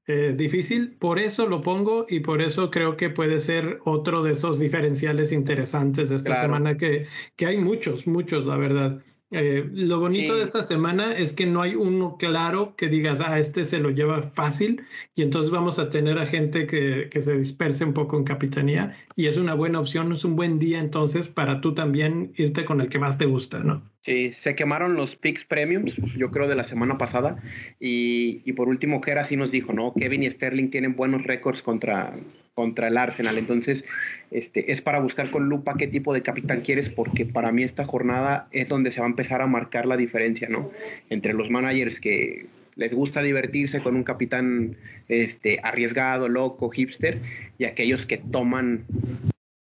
Eh, 0.07 0.33
difícil, 0.35 0.97
por 0.97 1.19
eso 1.19 1.47
lo 1.47 1.61
pongo 1.61 2.07
y 2.09 2.21
por 2.21 2.41
eso 2.41 2.71
creo 2.71 2.97
que 2.97 3.11
puede 3.11 3.39
ser 3.39 3.79
otro 3.85 4.23
de 4.23 4.31
esos 4.31 4.59
diferenciales 4.59 5.31
interesantes 5.31 6.09
de 6.09 6.15
esta 6.15 6.35
semana, 6.35 6.75
que, 6.75 7.07
que 7.35 7.45
hay 7.45 7.57
muchos, 7.57 8.07
muchos, 8.07 8.47
la 8.47 8.57
verdad. 8.57 9.03
Eh, 9.33 9.69
lo 9.73 10.01
bonito 10.01 10.35
de 10.35 10.43
esta 10.43 10.61
semana 10.61 11.13
es 11.13 11.31
que 11.31 11.45
no 11.45 11.61
hay 11.61 11.75
uno 11.75 12.17
claro 12.17 12.75
que 12.75 12.89
digas, 12.89 13.21
ah, 13.21 13.39
este 13.39 13.63
se 13.63 13.79
lo 13.79 13.89
lleva 13.89 14.21
fácil 14.21 14.83
y 15.15 15.21
entonces 15.21 15.51
vamos 15.51 15.79
a 15.79 15.89
tener 15.89 16.19
a 16.19 16.25
gente 16.25 16.67
que, 16.67 17.07
que, 17.09 17.21
se 17.21 17.37
disperse 17.37 17.85
un 17.85 17.93
poco 17.93 18.17
en 18.17 18.25
capitanía 18.25 18.93
y 19.15 19.27
es 19.27 19.37
una 19.37 19.53
buena 19.53 19.79
opción, 19.79 20.11
es 20.11 20.25
un 20.25 20.35
buen 20.35 20.59
día 20.59 20.79
entonces 20.79 21.29
para 21.29 21.61
tú 21.61 21.73
también 21.73 22.33
irte 22.35 22.65
con 22.65 22.81
el 22.81 22.89
que 22.89 22.99
más 22.99 23.17
te 23.17 23.25
gusta, 23.25 23.59
¿no? 23.59 23.90
Sí, 24.01 24.33
se 24.33 24.55
quemaron 24.55 24.95
los 24.95 25.15
picks 25.15 25.45
premiums, 25.45 25.95
yo 26.17 26.31
creo, 26.31 26.47
de 26.47 26.55
la 26.55 26.63
semana 26.63 26.97
pasada 26.97 27.37
y, 27.79 28.41
y 28.45 28.53
por 28.53 28.67
último, 28.67 28.99
Gera 28.99 29.23
sí 29.23 29.37
nos 29.37 29.51
dijo, 29.51 29.73
¿no? 29.73 29.93
Kevin 29.93 30.23
y 30.23 30.31
Sterling 30.31 30.69
tienen 30.71 30.95
buenos 30.95 31.21
récords 31.23 31.61
contra, 31.61 32.11
contra 32.55 32.87
el 32.87 32.97
Arsenal. 32.97 33.37
Entonces, 33.37 33.83
este, 34.31 34.71
es 34.71 34.81
para 34.81 34.99
buscar 34.99 35.29
con 35.29 35.49
lupa 35.49 35.75
qué 35.77 35.85
tipo 35.85 36.15
de 36.15 36.23
capitán 36.23 36.61
quieres, 36.61 36.89
porque 36.89 37.27
para 37.27 37.51
mí 37.51 37.63
esta 37.63 37.85
jornada 37.85 38.47
es 38.51 38.69
donde 38.69 38.89
se 38.89 39.01
va 39.01 39.05
a 39.05 39.09
empezar 39.09 39.41
a 39.43 39.47
marcar 39.47 39.85
la 39.85 39.97
diferencia, 39.97 40.49
¿no? 40.49 40.71
Entre 41.11 41.33
los 41.33 41.51
managers 41.51 41.99
que 41.99 42.47
les 42.75 42.95
gusta 42.95 43.21
divertirse 43.21 43.83
con 43.83 43.95
un 43.95 44.03
capitán 44.03 44.77
este, 45.09 45.59
arriesgado, 45.61 46.27
loco, 46.27 46.69
hipster, 46.69 47.21
y 47.59 47.65
aquellos 47.65 48.07
que 48.07 48.17
toman, 48.17 48.85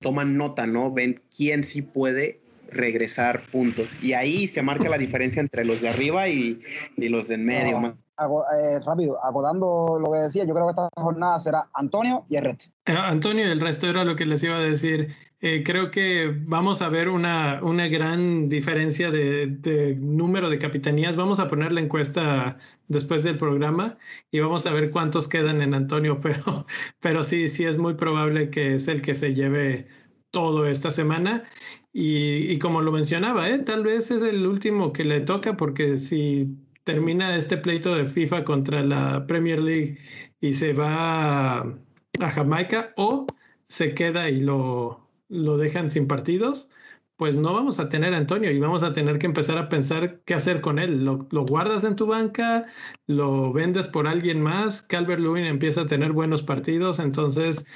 toman 0.00 0.36
nota, 0.36 0.66
¿no? 0.66 0.92
Ven 0.92 1.20
quién 1.34 1.64
sí 1.64 1.80
puede 1.80 2.40
regresar 2.70 3.42
puntos. 3.50 4.02
Y 4.02 4.12
ahí 4.12 4.48
se 4.48 4.62
marca 4.62 4.88
la 4.88 4.98
diferencia 4.98 5.40
entre 5.40 5.64
los 5.64 5.80
de 5.80 5.88
arriba 5.88 6.28
y, 6.28 6.60
los 6.96 7.28
de 7.28 7.34
en 7.34 7.44
medio. 7.44 7.96
Eh, 8.18 8.78
rápido, 8.84 9.18
acotando 9.22 9.98
lo 10.00 10.10
que 10.10 10.18
decía, 10.20 10.44
yo 10.44 10.54
creo 10.54 10.66
que 10.66 10.70
esta 10.70 10.88
jornada 10.96 11.38
será 11.38 11.68
Antonio 11.74 12.24
y 12.30 12.36
el 12.36 12.44
resto. 12.44 12.70
Eh, 12.86 12.92
Antonio 12.92 13.46
y 13.46 13.50
el 13.50 13.60
resto 13.60 13.86
era 13.86 14.04
lo 14.04 14.16
que 14.16 14.24
les 14.24 14.42
iba 14.42 14.56
a 14.56 14.60
decir. 14.60 15.14
Eh, 15.40 15.62
creo 15.62 15.90
que 15.90 16.34
vamos 16.46 16.80
a 16.80 16.88
ver 16.88 17.10
una, 17.10 17.60
una 17.62 17.88
gran 17.88 18.48
diferencia 18.48 19.10
de, 19.10 19.46
de, 19.46 19.94
número 19.96 20.48
de 20.48 20.58
capitanías. 20.58 21.14
Vamos 21.14 21.40
a 21.40 21.46
poner 21.46 21.72
la 21.72 21.82
encuesta 21.82 22.56
después 22.88 23.22
del 23.22 23.36
programa 23.36 23.98
y 24.30 24.40
vamos 24.40 24.64
a 24.66 24.72
ver 24.72 24.90
cuántos 24.90 25.28
quedan 25.28 25.60
en 25.60 25.74
Antonio, 25.74 26.18
pero, 26.22 26.66
pero 27.00 27.22
sí, 27.22 27.50
sí 27.50 27.66
es 27.66 27.76
muy 27.76 27.94
probable 27.94 28.48
que 28.48 28.74
es 28.76 28.88
el 28.88 29.02
que 29.02 29.14
se 29.14 29.34
lleve 29.34 29.88
todo 30.30 30.66
esta 30.66 30.90
semana. 30.90 31.44
Y, 31.92 32.50
y 32.52 32.58
como 32.58 32.82
lo 32.82 32.92
mencionaba, 32.92 33.48
¿eh? 33.48 33.58
tal 33.58 33.84
vez 33.84 34.10
es 34.10 34.22
el 34.22 34.46
último 34.46 34.92
que 34.92 35.04
le 35.04 35.20
toca 35.20 35.56
porque 35.56 35.96
si 35.98 36.56
termina 36.84 37.36
este 37.36 37.56
pleito 37.56 37.94
de 37.94 38.06
FIFA 38.06 38.44
contra 38.44 38.82
la 38.84 39.26
Premier 39.26 39.60
League 39.60 39.98
y 40.40 40.54
se 40.54 40.72
va 40.72 41.58
a, 41.58 42.30
Jamaica 42.30 42.92
o 42.96 43.26
se 43.68 43.92
queda 43.94 44.30
y 44.30 44.40
lo, 44.40 45.08
lo 45.28 45.56
dejan 45.56 45.90
sin 45.90 46.06
partidos, 46.06 46.70
pues 47.16 47.36
no 47.36 47.54
vamos 47.54 47.80
a 47.80 47.88
tener 47.88 48.14
Antonio 48.14 48.50
y 48.50 48.58
vamos 48.58 48.82
a 48.82 48.92
tener 48.92 49.18
que 49.18 49.26
empezar 49.26 49.58
a 49.58 49.68
pensar 49.68 50.20
qué 50.24 50.34
hacer 50.34 50.60
con 50.60 50.78
él. 50.78 51.04
Lo, 51.04 51.26
guardas 51.46 51.84
en 51.84 51.96
tu 51.96 52.06
banca, 52.06 52.66
lo 53.06 53.52
vendes 53.52 53.88
por 53.88 54.06
alguien 54.06 54.40
más, 54.40 54.82
Calvert 54.82 55.20
Lewin 55.20 55.46
empieza 55.46 55.82
a 55.82 55.86
tener 55.86 56.12
buenos 56.12 56.42
partidos, 56.42 56.98
entonces 56.98 57.66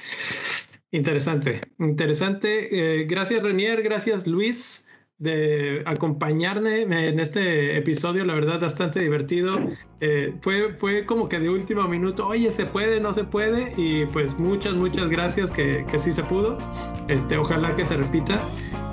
interesante, 0.91 1.61
interesante. 1.79 3.01
Eh, 3.01 3.05
gracias 3.05 3.41
Renier, 3.41 3.81
gracias 3.83 4.27
Luis 4.27 4.87
de 5.21 5.83
acompañarme 5.85 6.81
en 6.81 7.19
este 7.19 7.77
episodio, 7.77 8.25
la 8.25 8.33
verdad, 8.33 8.59
bastante 8.59 9.01
divertido. 9.01 9.53
Eh, 9.99 10.33
fue, 10.41 10.73
fue 10.79 11.05
como 11.05 11.29
que 11.29 11.39
de 11.39 11.47
último 11.47 11.87
minuto, 11.87 12.25
oye, 12.25 12.51
se 12.51 12.65
puede, 12.65 12.99
no 12.99 13.13
se 13.13 13.23
puede, 13.23 13.71
y 13.77 14.07
pues 14.07 14.39
muchas, 14.39 14.73
muchas 14.73 15.09
gracias 15.09 15.51
que, 15.51 15.85
que 15.91 15.99
sí 15.99 16.11
se 16.11 16.23
pudo. 16.23 16.57
Este, 17.07 17.37
ojalá 17.37 17.75
que 17.75 17.85
se 17.85 17.97
repita 17.97 18.39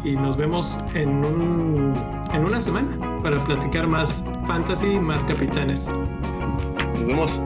y 0.05 0.17
nos 0.17 0.37
vemos 0.37 0.77
en, 0.93 1.09
un, 1.25 1.95
en 2.35 2.45
una 2.45 2.61
semana 2.61 3.19
para 3.23 3.43
platicar 3.45 3.87
más 3.87 4.23
fantasy, 4.47 4.99
más 4.99 5.25
capitanes. 5.25 5.89
Nos 5.89 7.07
vemos. 7.07 7.41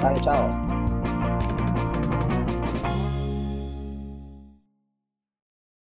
Chao, 0.00 0.20
chao. 0.22 0.73